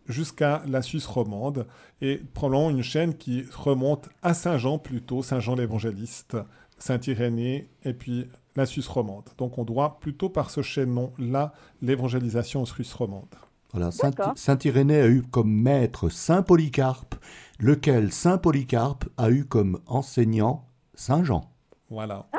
[0.08, 1.68] jusqu'à la Suisse romande,
[2.02, 6.38] et probablement une chaîne qui remonte à Saint-Jean plutôt, Saint-Jean l'évangéliste,
[6.78, 9.26] Saint-Irénée, et puis la Suisse romande.
[9.38, 13.36] Donc on doit plutôt par ce chaînon-là l'évangélisation en Suisse romande.
[13.74, 14.34] Voilà, Saint, D'accord.
[14.38, 17.16] Saint Irénée a eu comme maître Saint Polycarpe,
[17.60, 21.52] lequel Saint Polycarpe a eu comme enseignant Saint Jean.
[21.90, 22.26] Voilà.
[22.34, 22.38] Ah,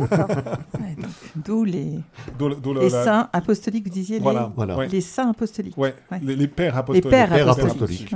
[0.00, 0.96] Ouais,
[1.36, 2.00] D'où les,
[2.38, 4.76] D'où le- d'où le- les la- saints apostoliques, vous disiez Voilà, les, voilà.
[4.76, 4.88] Ouais.
[4.88, 5.76] les saints apostoliques.
[5.76, 6.18] Ouais, Ouais.
[6.22, 7.10] Les, les pères Les apostoliques.
[7.10, 8.12] pères Pères apostoliques.
[8.12, 8.14] apostoliques.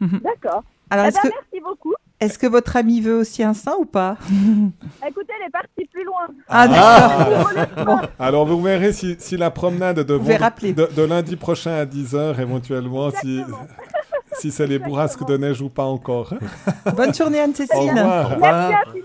[0.00, 0.20] Voilà.
[0.22, 0.64] d'accord.
[0.90, 1.94] Alors, Eh est-ce ben, que, merci beaucoup.
[2.20, 4.16] est-ce que votre ami veut aussi un saint ou pas
[5.08, 6.26] Écoutez, elle est partie plus loin.
[6.48, 7.86] Ah, d'accord.
[7.86, 7.98] Bon.
[8.18, 10.74] Alors vous verrez si, si la promenade de, rappeler.
[10.74, 13.42] de, de lundi prochain à 10h éventuellement, si,
[14.38, 16.34] si c'est les bourrasques de neige ou pas encore.
[16.94, 17.90] Bonne journée Au Anne-Cécile.
[17.90, 18.38] revoir.
[18.38, 19.02] Merci.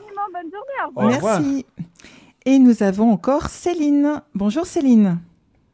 [0.95, 1.39] Au revoir.
[1.41, 1.65] Merci.
[2.45, 4.21] Et nous avons encore Céline.
[4.33, 5.19] Bonjour Céline.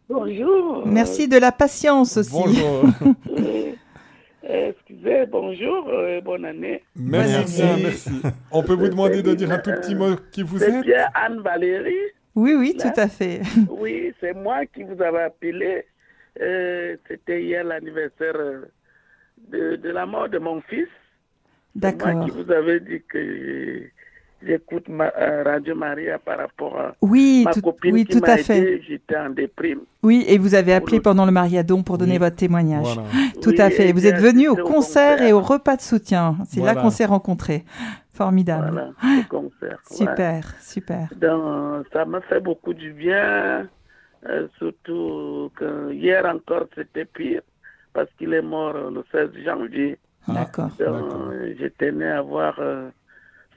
[0.10, 0.86] Bonjour.
[0.86, 2.32] Merci de la patience aussi.
[2.32, 2.84] Bonjour.
[4.46, 6.84] Euh, excusez, bonjour et bonne année.
[6.98, 8.12] Merci bien, merci.
[8.52, 11.06] On peut vous demander de dire un tout petit mot qui vous C'est êtes bien
[11.14, 11.94] Anne-Valérie.
[12.36, 12.92] Oui, oui, Là.
[12.92, 13.40] tout à fait.
[13.70, 15.86] Oui, c'est moi qui vous avais appelé.
[16.42, 18.66] Euh, C'était hier l'anniversaire euh,
[19.50, 20.90] de, de la mort de mon fils.
[21.82, 22.26] C'est Moi D'accord.
[22.26, 23.84] qui vous avais dit que
[24.46, 28.20] j'écoute ma, euh, Radio Maria par rapport à Oui, ma tout- copine oui, qui tout
[28.26, 28.58] m'a à fait.
[28.58, 28.82] aidé.
[28.88, 29.80] J'étais en déprime.
[30.04, 32.94] Oui, et vous avez appelé pendant le Mariadon pour donner votre témoignage.
[32.96, 33.10] Voilà.
[33.42, 33.90] Tout Oui, à fait.
[33.90, 34.74] et Vous êtes venu au concert
[35.18, 35.22] concert.
[35.22, 36.38] et au repas de soutien.
[36.46, 37.64] C'est là qu'on s'est rencontrés.
[38.14, 38.70] Formidable.
[38.72, 38.90] Voilà,
[39.22, 39.80] au concert.
[39.90, 39.96] ouais.
[39.98, 41.08] Super, super.
[41.16, 43.68] Donc, ça me fait beaucoup du bien,
[44.30, 47.42] euh, surtout que hier encore c'était pire,
[47.92, 49.98] parce qu'il est mort le 16 janvier.
[50.28, 50.70] D'accord.
[50.80, 52.90] Donc, euh, je tenais à voir euh,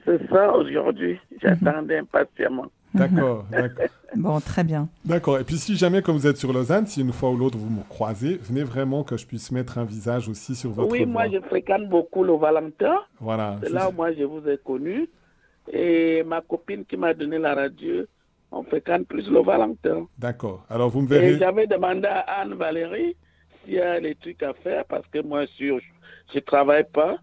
[0.07, 1.19] ce ça aujourd'hui.
[1.43, 2.67] J'attendais impatiemment.
[2.95, 3.87] D'accord, d'accord.
[4.15, 4.89] Bon, très bien.
[5.05, 5.39] D'accord.
[5.39, 7.69] Et puis si jamais, comme vous êtes sur Lausanne, si une fois ou l'autre vous
[7.69, 11.07] me croisez, venez vraiment que je puisse mettre un visage aussi sur votre Oui, voix.
[11.13, 12.95] moi je fréquente beaucoup le Valentin.
[13.21, 13.57] Voilà.
[13.63, 15.09] C'est là où moi je vous ai connu.
[15.71, 18.05] Et ma copine qui m'a donné la radio,
[18.53, 20.07] on fréquente plus le Valentin.
[20.17, 20.65] D'accord.
[20.71, 21.39] Alors vous me Et verrez.
[21.39, 23.17] j'avais demandé à Anne-Valérie
[23.65, 25.79] s'il y a des trucs à faire parce que moi, sur,
[26.33, 27.17] je ne travaille pas.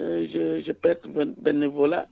[0.00, 2.06] Euh, je, je peux être bén- bénévolat.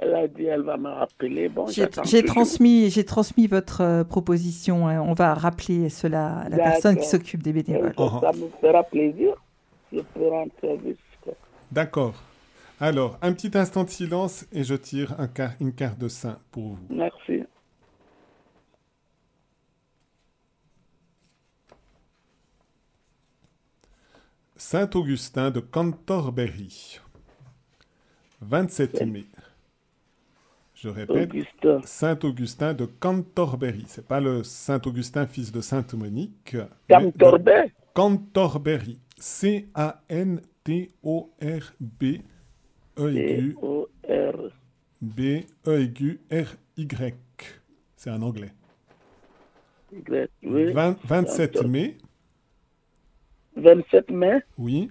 [0.00, 1.48] Elle a dit elle va me rappeler.
[1.48, 1.88] Bon, J'ai
[2.24, 4.86] transmis, j'ai transmis votre euh, proposition.
[4.88, 5.00] hein.
[5.00, 7.94] On va rappeler cela à la personne qui s'occupe des bénévoles.
[7.96, 9.34] Ça, ça me fera plaisir.
[9.92, 10.96] Je peux rendre service.
[11.22, 11.32] quoi.
[11.72, 12.14] D'accord.
[12.80, 16.38] Alors, un petit instant de silence et je tire un quart- une carte de saint
[16.52, 16.78] pour vous.
[16.90, 17.42] Merci.
[24.56, 27.00] Saint Augustin de Canterbury.
[28.40, 29.24] 27 mai.
[30.74, 31.80] Je répète, Augustin.
[31.84, 33.84] Saint Augustin de Canterbury.
[33.88, 36.56] C'est pas le Saint Augustin, fils de Sainte Monique.
[36.88, 37.72] mais de Canterbury.
[37.94, 38.98] Canterbury.
[39.18, 42.04] C-A-N-T-O-R-B.
[43.00, 43.54] E aigu.
[43.54, 44.50] T-O-R.
[45.00, 45.20] B
[45.66, 47.14] E aigu R Y.
[47.96, 48.52] C'est en anglais.
[49.92, 50.72] Y, oui.
[50.72, 51.96] Vingt- 27 mai.
[53.56, 54.40] 27 mai?
[54.56, 54.90] Oui.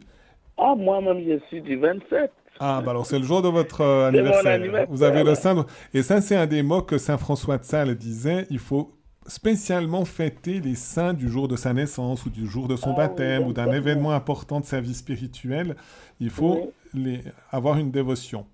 [0.57, 2.31] Ah, moi-même, je suis du 27.
[2.59, 4.53] Ah, bah alors c'est le jour de votre euh, anniversaire.
[4.53, 5.65] anniversaire, Vous avez le saint.
[5.93, 8.47] Et ça, c'est un des mots que saint François de Sales disait.
[8.49, 8.91] Il faut
[9.27, 13.45] spécialement fêter les saints du jour de sa naissance ou du jour de son baptême
[13.45, 15.75] ou d'un événement important de sa vie spirituelle,
[16.19, 18.45] il faut les, avoir une dévotion.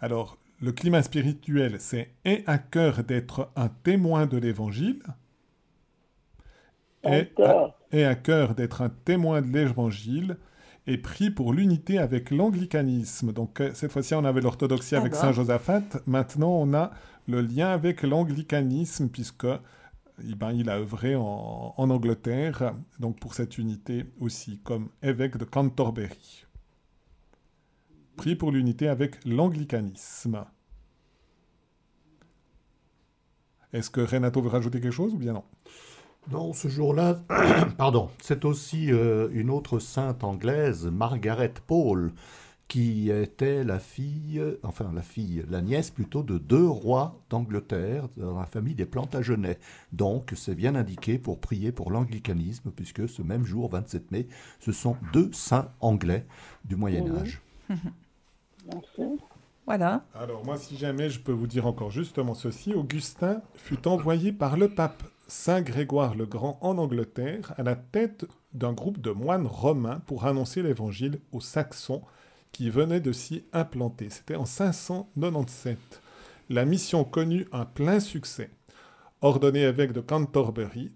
[0.00, 5.02] Alors, le climat spirituel, c'est et à cœur d'être un témoin de l'évangile,
[7.92, 10.38] et à cœur d'être un témoin de l'évangile,
[10.86, 13.32] et pris pour l'unité avec l'anglicanisme.
[13.32, 15.14] Donc euh, cette fois-ci, on avait l'orthodoxie avec.
[15.14, 15.82] Saint Josaphat.
[16.06, 16.90] Maintenant, on a
[17.26, 23.34] le lien avec l'anglicanisme, puisque eh ben, il a œuvré en, en Angleterre, donc pour
[23.34, 26.46] cette unité aussi, comme évêque de Canterbury.
[28.16, 30.44] Pris pour l'unité avec l'anglicanisme.
[33.72, 35.42] Est-ce que Renato veut rajouter quelque chose ou bien non?
[36.30, 37.20] Non, ce jour-là,
[37.78, 42.12] pardon, c'est aussi euh, une autre sainte anglaise, Margaret Paul,
[42.66, 48.38] qui était la fille, enfin la fille, la nièce plutôt de deux rois d'Angleterre dans
[48.38, 49.58] la famille des Plantagenets.
[49.92, 54.26] Donc c'est bien indiqué pour prier pour l'anglicanisme, puisque ce même jour, 27 mai,
[54.60, 56.26] ce sont deux saints anglais
[56.64, 57.42] du Moyen Âge.
[59.66, 60.04] Voilà.
[60.14, 64.58] Alors moi, si jamais je peux vous dire encore justement ceci, Augustin fut envoyé par
[64.58, 69.46] le pape Saint Grégoire le Grand en Angleterre à la tête d'un groupe de moines
[69.46, 72.02] romains pour annoncer l'évangile aux Saxons
[72.52, 74.10] qui venaient de s'y implanter.
[74.10, 75.78] C'était en 597.
[76.50, 78.50] La mission connut un plein succès.
[79.22, 80.92] Ordonné évêque de Canterbury,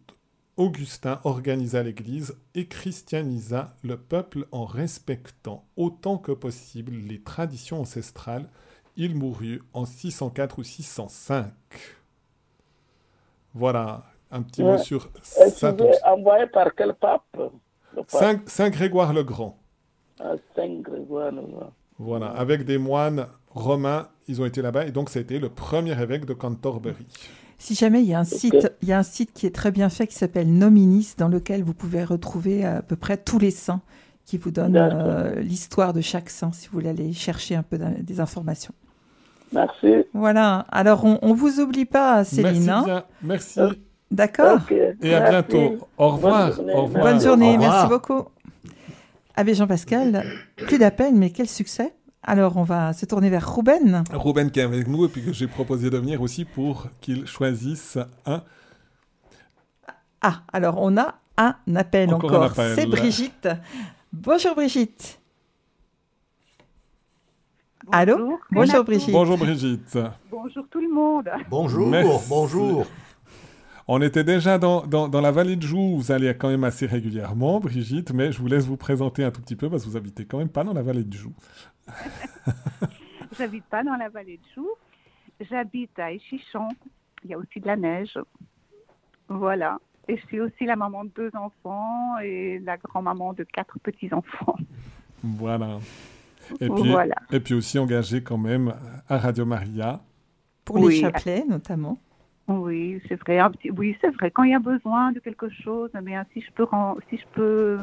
[0.59, 8.51] Augustin organisa l'Église et christianisa le peuple en respectant autant que possible les traditions ancestrales.
[8.97, 11.53] Il mourut en 604 ou 605.
[13.55, 15.09] Voilà un petit mot sur
[15.45, 17.49] Et Saint, tu es envoyé par quel pape Le
[17.97, 19.59] pape Saint- Saint Grégoire le Grand.
[20.21, 21.73] Ah, Saint Grégoire le Grand.
[21.99, 26.25] Voilà, avec des moines romains, ils ont été là-bas et donc c'était le premier évêque
[26.27, 27.07] de Canterbury.
[27.61, 29.73] Si jamais il y a un site, il y a un site qui est très
[29.73, 33.51] bien fait qui s'appelle Nominis, dans lequel vous pouvez retrouver à peu près tous les
[33.51, 33.81] saints,
[34.25, 34.99] qui vous donne D'accord.
[35.01, 38.75] euh, l'histoire de chaque saint, si vous voulez aller chercher un peu des informations.
[39.53, 40.05] Merci.
[40.13, 40.67] Voilà.
[40.71, 42.65] Alors on, on vous oublie pas, Céline.
[42.65, 42.83] Merci hein.
[42.85, 43.61] bien, merci.
[44.11, 44.61] D'accord.
[44.71, 45.31] Et à Merci.
[45.31, 45.89] bientôt.
[45.99, 46.47] Au revoir.
[46.49, 46.73] Bonne journée.
[46.75, 47.05] Au revoir.
[47.05, 47.71] Bonne journée, Au revoir.
[47.73, 48.29] merci beaucoup.
[49.37, 50.25] Abbé Jean-Pascal,
[50.57, 51.95] plus d'appels, mais quel succès.
[52.23, 54.03] Alors on va se tourner vers Ruben.
[54.13, 57.27] Ruben qui est avec nous et puis que j'ai proposé de venir aussi pour qu'il
[57.27, 58.43] choisisse un.
[60.21, 62.53] Ah, alors on a un appel Encore.
[62.75, 63.49] C'est Brigitte.
[64.13, 65.21] Bonjour Brigitte.
[67.93, 68.39] Allô?
[68.51, 68.85] Bonjour.
[68.85, 69.13] Brigitte.
[69.13, 69.99] Bonjour Brigitte.
[70.31, 71.31] Bonjour tout le monde.
[71.49, 72.27] Bonjour, Merci.
[72.29, 72.87] bonjour.
[73.91, 76.85] On était déjà dans, dans, dans la vallée de Joux, vous allez quand même assez
[76.85, 79.97] régulièrement, Brigitte, mais je vous laisse vous présenter un tout petit peu parce que vous
[79.97, 81.33] habitez quand même pas dans la vallée de Joux.
[83.39, 84.69] J'habite pas dans la vallée de Joux.
[85.41, 86.69] J'habite à Échichon.
[87.25, 88.19] Il y a aussi de la neige.
[89.29, 89.79] Voilà.
[90.07, 94.57] Et je suis aussi la maman de deux enfants et la grand-maman de quatre petits-enfants.
[95.23, 95.79] Voilà.
[96.61, 97.17] Et puis, Voilà.
[97.31, 98.75] et puis aussi engagé quand même
[99.09, 100.01] à Radio Maria.
[100.65, 101.99] Pour les chapelets notamment.
[102.49, 103.41] Oui, c'est vrai.
[103.77, 104.31] Oui, c'est vrai.
[104.31, 107.19] Quand il y a besoin de quelque chose, eh bien, si je peux, ren- si
[107.19, 107.79] je peux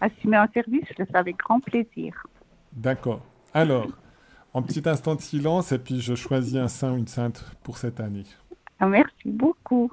[0.00, 2.14] assumer un service, je le fais avec grand plaisir.
[2.72, 3.24] D'accord.
[3.54, 3.96] Alors,
[4.54, 7.78] en petit instant de silence, et puis je choisis un saint ou une sainte pour
[7.78, 8.26] cette année.
[8.80, 9.92] Ah, merci beaucoup.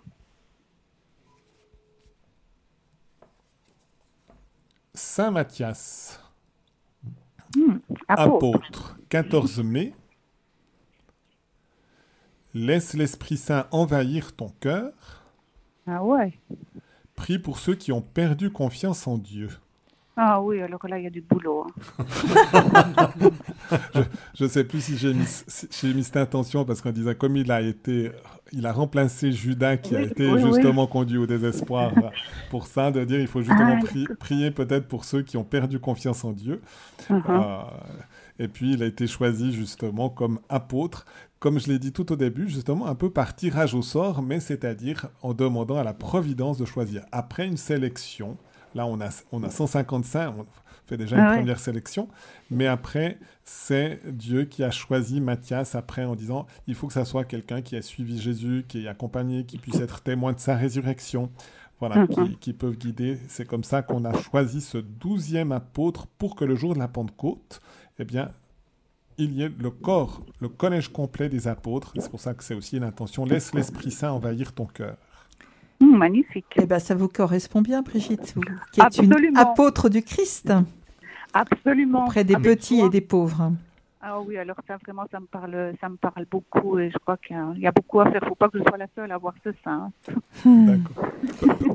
[4.96, 6.20] Saint Matthias,
[7.56, 8.60] Hmm, apôtre.
[8.60, 9.94] apôtre, 14 mai.
[12.54, 14.92] Laisse l'Esprit Saint envahir ton cœur.
[15.86, 16.34] Ah ouais.
[17.16, 19.50] Prie pour ceux qui ont perdu confiance en Dieu.
[20.20, 21.68] Ah oui, alors là, il y a du boulot.
[22.00, 22.02] hein.
[24.34, 27.14] Je ne sais plus si j'ai mis, si j'ai mis cette intention parce qu'en disant
[27.14, 28.12] comme il a été,
[28.52, 30.54] il a remplacé Judas qui a été oui, oui.
[30.54, 31.92] justement conduit au désespoir
[32.50, 35.44] pour ça, de dire il faut justement Ah, pri- prier peut-être pour ceux qui ont
[35.44, 36.62] perdu confiance en Dieu.
[37.10, 37.24] Mhm.
[37.30, 37.58] Euh,
[38.40, 41.06] et puis il a été choisi justement comme apôtre,
[41.40, 44.40] comme je l'ai dit tout au début, justement un peu par tirage au sort, mais
[44.40, 47.06] c'est-à-dire en demandant à la providence de choisir.
[47.12, 48.38] Après une sélection,
[48.76, 50.46] là on a, on a 155, on
[50.88, 51.38] fait déjà une Ah ouais.
[51.38, 52.08] première sélection,
[52.50, 57.06] mais après c'est Dieu qui a choisi Matthias après en disant il faut que ça
[57.06, 60.56] soit quelqu'un qui a suivi Jésus, qui est accompagné, qui puisse être témoin de sa
[60.56, 61.30] résurrection.
[61.80, 63.20] Voilà, qui, qui peuvent guider.
[63.28, 66.88] C'est comme ça qu'on a choisi ce douzième apôtre pour que le jour de la
[66.88, 67.62] Pentecôte,
[68.00, 68.32] eh bien,
[69.18, 71.94] il y ait le corps, le collège complet des apôtres.
[71.98, 73.26] C'est pour ça que c'est aussi une intention.
[73.26, 74.98] Laisse l'Esprit Saint envahir ton cœur.
[75.80, 76.46] Hmm, magnifique.
[76.56, 78.42] Eh ben, ça vous correspond bien, Brigitte, vous,
[78.72, 79.40] qui êtes une Absolument.
[79.40, 80.52] apôtre du Christ
[81.34, 82.06] Absolument.
[82.06, 83.52] auprès des Avec petits et des pauvres.
[84.02, 87.18] Ah oui, alors ça vraiment, ça me parle, ça me parle beaucoup et je crois
[87.18, 88.22] qu'il y a- il y, a beaucoup à faire.
[88.28, 89.92] Faut pas que je sois la seule à voir ce sein.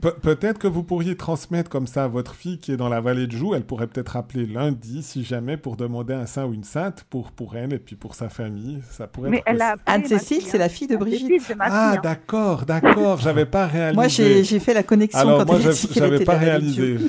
[0.00, 3.00] Pe- Peut-être que vous pourriez transmettre comme ça à votre fille qui est dans la
[3.00, 3.54] vallée de Joux.
[3.54, 7.32] Elle pourrait peut-être appeler lundi, si jamais, pour demander un saint ou une sainte pour,
[7.32, 8.80] pour elle et puis pour sa famille.
[8.90, 10.60] Ça pourrait Mais être elle a Anne-Cécile, fille, c'est hein.
[10.60, 11.42] la fille de Brigitte.
[11.42, 12.00] c'est ma Ah, fille, hein.
[12.02, 13.18] d'accord, d'accord.
[13.18, 13.94] J'avais pas réalisé.
[13.96, 15.58] Moi, j'ai j'ai fait la connexion Alors quand moi,
[15.92, 16.98] j'avais pas réalisé.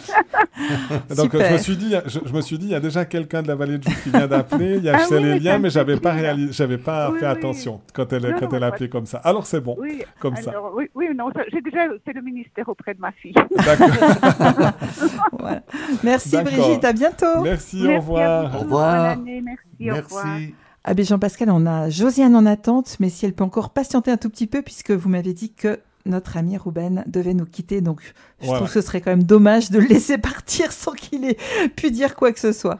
[1.17, 3.41] Donc je me suis dit, je, je me suis dit, il y a déjà quelqu'un
[3.41, 4.79] de la vallée de Joux qui vient d'appeler.
[5.03, 7.31] Ah oui, mais Célélia, ça mais j'avais pas réalisé, j'avais pas Oui, fait oui.
[7.31, 9.17] attention quand elle Non, quand non, elle a appelé comme ça.
[9.19, 10.51] Alors c'est bon, Oui, comme ça.
[10.51, 13.33] alors, Oui, oui, non, ça- j'ai déjà fait le ministère auprès de ma fille.
[15.37, 15.61] Voilà.
[16.03, 16.51] Merci D'accord.
[16.53, 17.41] Brigitte, à bientôt.
[17.43, 18.43] Merci, Merci au à revoir.
[18.43, 18.55] vous tous.
[18.55, 19.15] Au revoir.
[19.17, 20.25] Bonne année, merci, au revoir.
[20.25, 20.53] Merci.
[20.85, 24.17] Ah ben Jean-Pascal, on a Josiane en attente, mais si elle peut encore patienter un
[24.17, 28.01] tout petit peu, puisque vous m'avez dit que notre ami Ruben devait nous quitter, donc
[28.41, 28.59] je Voilà.
[28.59, 31.37] trouve que ce serait quand même dommage de le laisser partir sans qu'il ait
[31.77, 32.79] pu dire quoi que ce soit.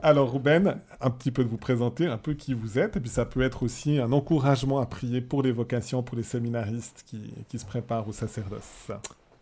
[0.00, 3.10] Alors Ruben, un petit peu de vous présenter, un peu qui vous êtes, et puis
[3.10, 7.32] ça peut être aussi un encouragement à prier pour les vocations, pour les séminaristes qui,
[7.48, 8.92] qui se préparent au sacerdoce.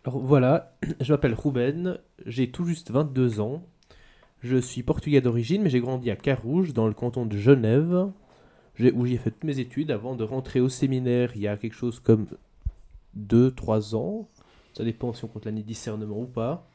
[0.03, 3.61] Alors voilà, je m'appelle Ruben, j'ai tout juste 22 ans.
[4.41, 8.09] Je suis portugais d'origine, mais j'ai grandi à Carouge, dans le canton de Genève,
[8.93, 11.75] où j'ai fait toutes mes études avant de rentrer au séminaire il y a quelque
[11.75, 12.27] chose comme
[13.17, 14.27] 2-3 ans.
[14.75, 16.67] Ça dépend si on compte l'année discernement ou pas.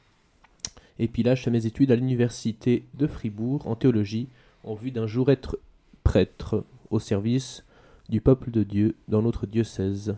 [0.99, 4.28] Et puis là, je fais mes études à l'université de Fribourg en théologie,
[4.64, 5.59] en vue d'un jour être
[6.05, 7.64] prêtre au service
[8.09, 10.14] du peuple de Dieu dans notre diocèse.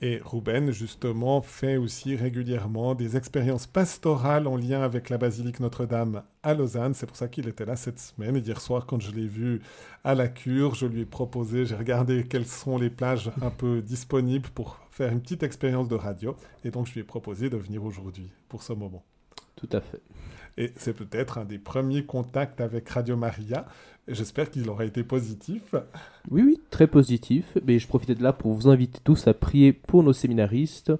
[0.00, 6.22] Et Ruben, justement, fait aussi régulièrement des expériences pastorales en lien avec la basilique Notre-Dame
[6.44, 6.94] à Lausanne.
[6.94, 8.36] C'est pour ça qu'il était là cette semaine.
[8.36, 9.60] Et hier soir, quand je l'ai vu
[10.04, 13.82] à la cure, je lui ai proposé, j'ai regardé quelles sont les plages un peu
[13.82, 16.36] disponibles pour faire une petite expérience de radio.
[16.62, 19.04] Et donc, je lui ai proposé de venir aujourd'hui pour ce moment.
[19.58, 20.00] Tout à fait.
[20.56, 23.66] Et c'est peut-être un des premiers contacts avec Radio Maria.
[24.08, 25.74] J'espère qu'il aura été positif.
[26.30, 27.56] Oui, oui, très positif.
[27.66, 30.92] Mais je profitais de là pour vous inviter tous à prier pour nos séminaristes,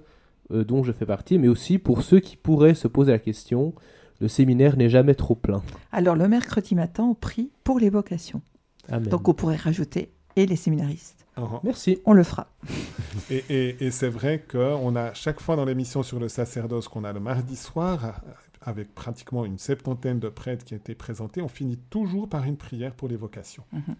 [0.51, 3.73] euh, dont je fais partie, mais aussi pour ceux qui pourraient se poser la question.
[4.21, 5.61] Le séminaire n'est jamais trop plein.
[5.91, 8.41] Alors le mercredi matin, on prie pour les vocations.
[8.89, 9.09] Amen.
[9.09, 11.25] Donc on pourrait rajouter et les séminaristes.
[11.37, 11.59] Uh-huh.
[11.63, 11.99] Merci.
[12.05, 12.47] On le fera.
[13.31, 17.03] Et, et- et c'est vrai qu'on a chaque fois dans l'émission sur le sacerdoce qu'on
[17.03, 18.21] a le mardi soir,
[18.61, 22.93] avec pratiquement une septantaine de prêtres qui étaient présentés, on finit toujours par une prière
[22.93, 23.63] pour les vocations.
[23.71, 23.95] Mhm.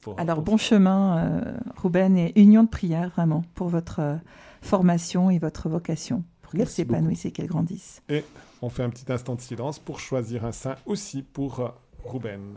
[0.00, 4.16] Pour- Alors pour- bon chemin, euh, Ruben, et union de prière vraiment pour votre euh,
[4.62, 8.02] formation et votre vocation, pour qu'elle s'épanouisse et qu'elle grandisse.
[8.08, 8.24] Et
[8.62, 11.68] on fait un petit instant de silence pour choisir un saint aussi pour euh,
[12.04, 12.56] Ruben.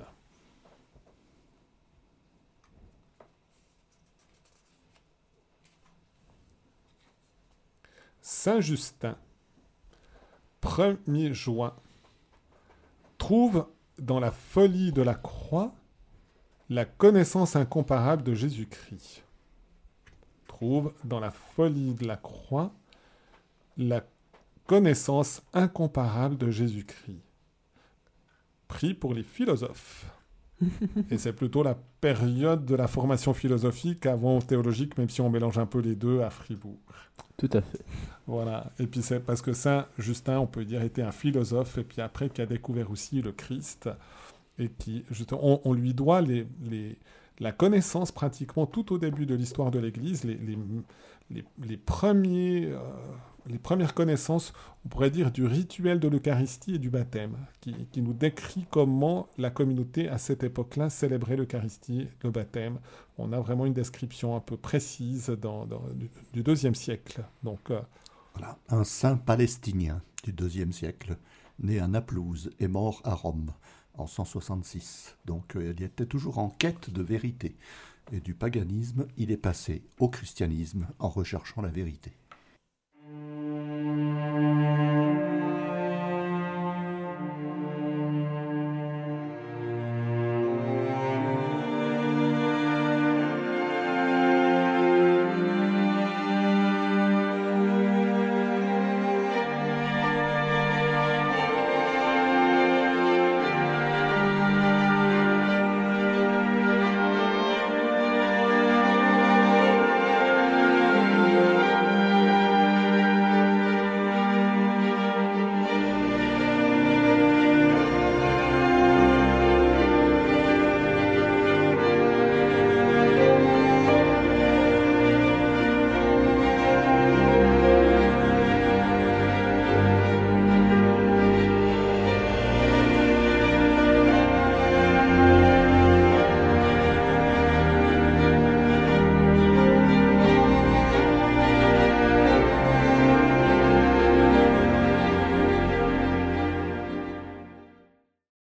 [8.21, 9.17] Saint Justin,
[10.63, 11.75] 1er juin,
[13.17, 13.67] trouve
[13.99, 15.73] dans la folie de la croix
[16.69, 19.23] la connaissance incomparable de Jésus-Christ.
[20.47, 22.71] Trouve dans la folie de la croix
[23.77, 24.05] la
[24.65, 27.21] connaissance incomparable de Jésus-Christ.
[28.67, 30.05] Prie pour les philosophes.
[31.11, 35.57] Et c'est plutôt la période de la formation philosophique avant théologique, même si on mélange
[35.57, 36.77] un peu les deux à Fribourg.
[37.37, 37.79] Tout à fait.
[38.27, 38.71] Voilà.
[38.79, 42.01] Et puis c'est parce que Saint Justin, on peut dire, était un philosophe, et puis
[42.01, 43.89] après qui a découvert aussi le Christ,
[44.59, 46.97] et qui, justement, on, on lui doit les, les-
[47.39, 50.57] la connaissance pratiquement tout au début de l'histoire de l'Église, les, les,
[51.31, 52.77] les- les premiers, euh,
[53.47, 54.53] les premières connaissances,
[54.85, 59.49] on pourrait dire, du rituel de l'Eucharistie et du baptême, qui, nous décrit comment la
[59.49, 62.79] communauté à cette époque-là célébrait l'Eucharistie, le baptême.
[63.17, 65.35] On a vraiment une description un peu précise
[66.33, 67.23] du, deuxième siècle.
[67.43, 67.81] Donc, euh,
[68.35, 71.17] Voilà, un saint palestinien du IIe siècle,
[71.59, 73.51] né à Naplouse et mort à Rome
[73.95, 75.17] en 166.
[75.25, 77.55] Donc euh, il était toujours en quête de vérité.
[78.11, 82.11] Et du paganisme, il est passé au christianisme en recherchant la vérité.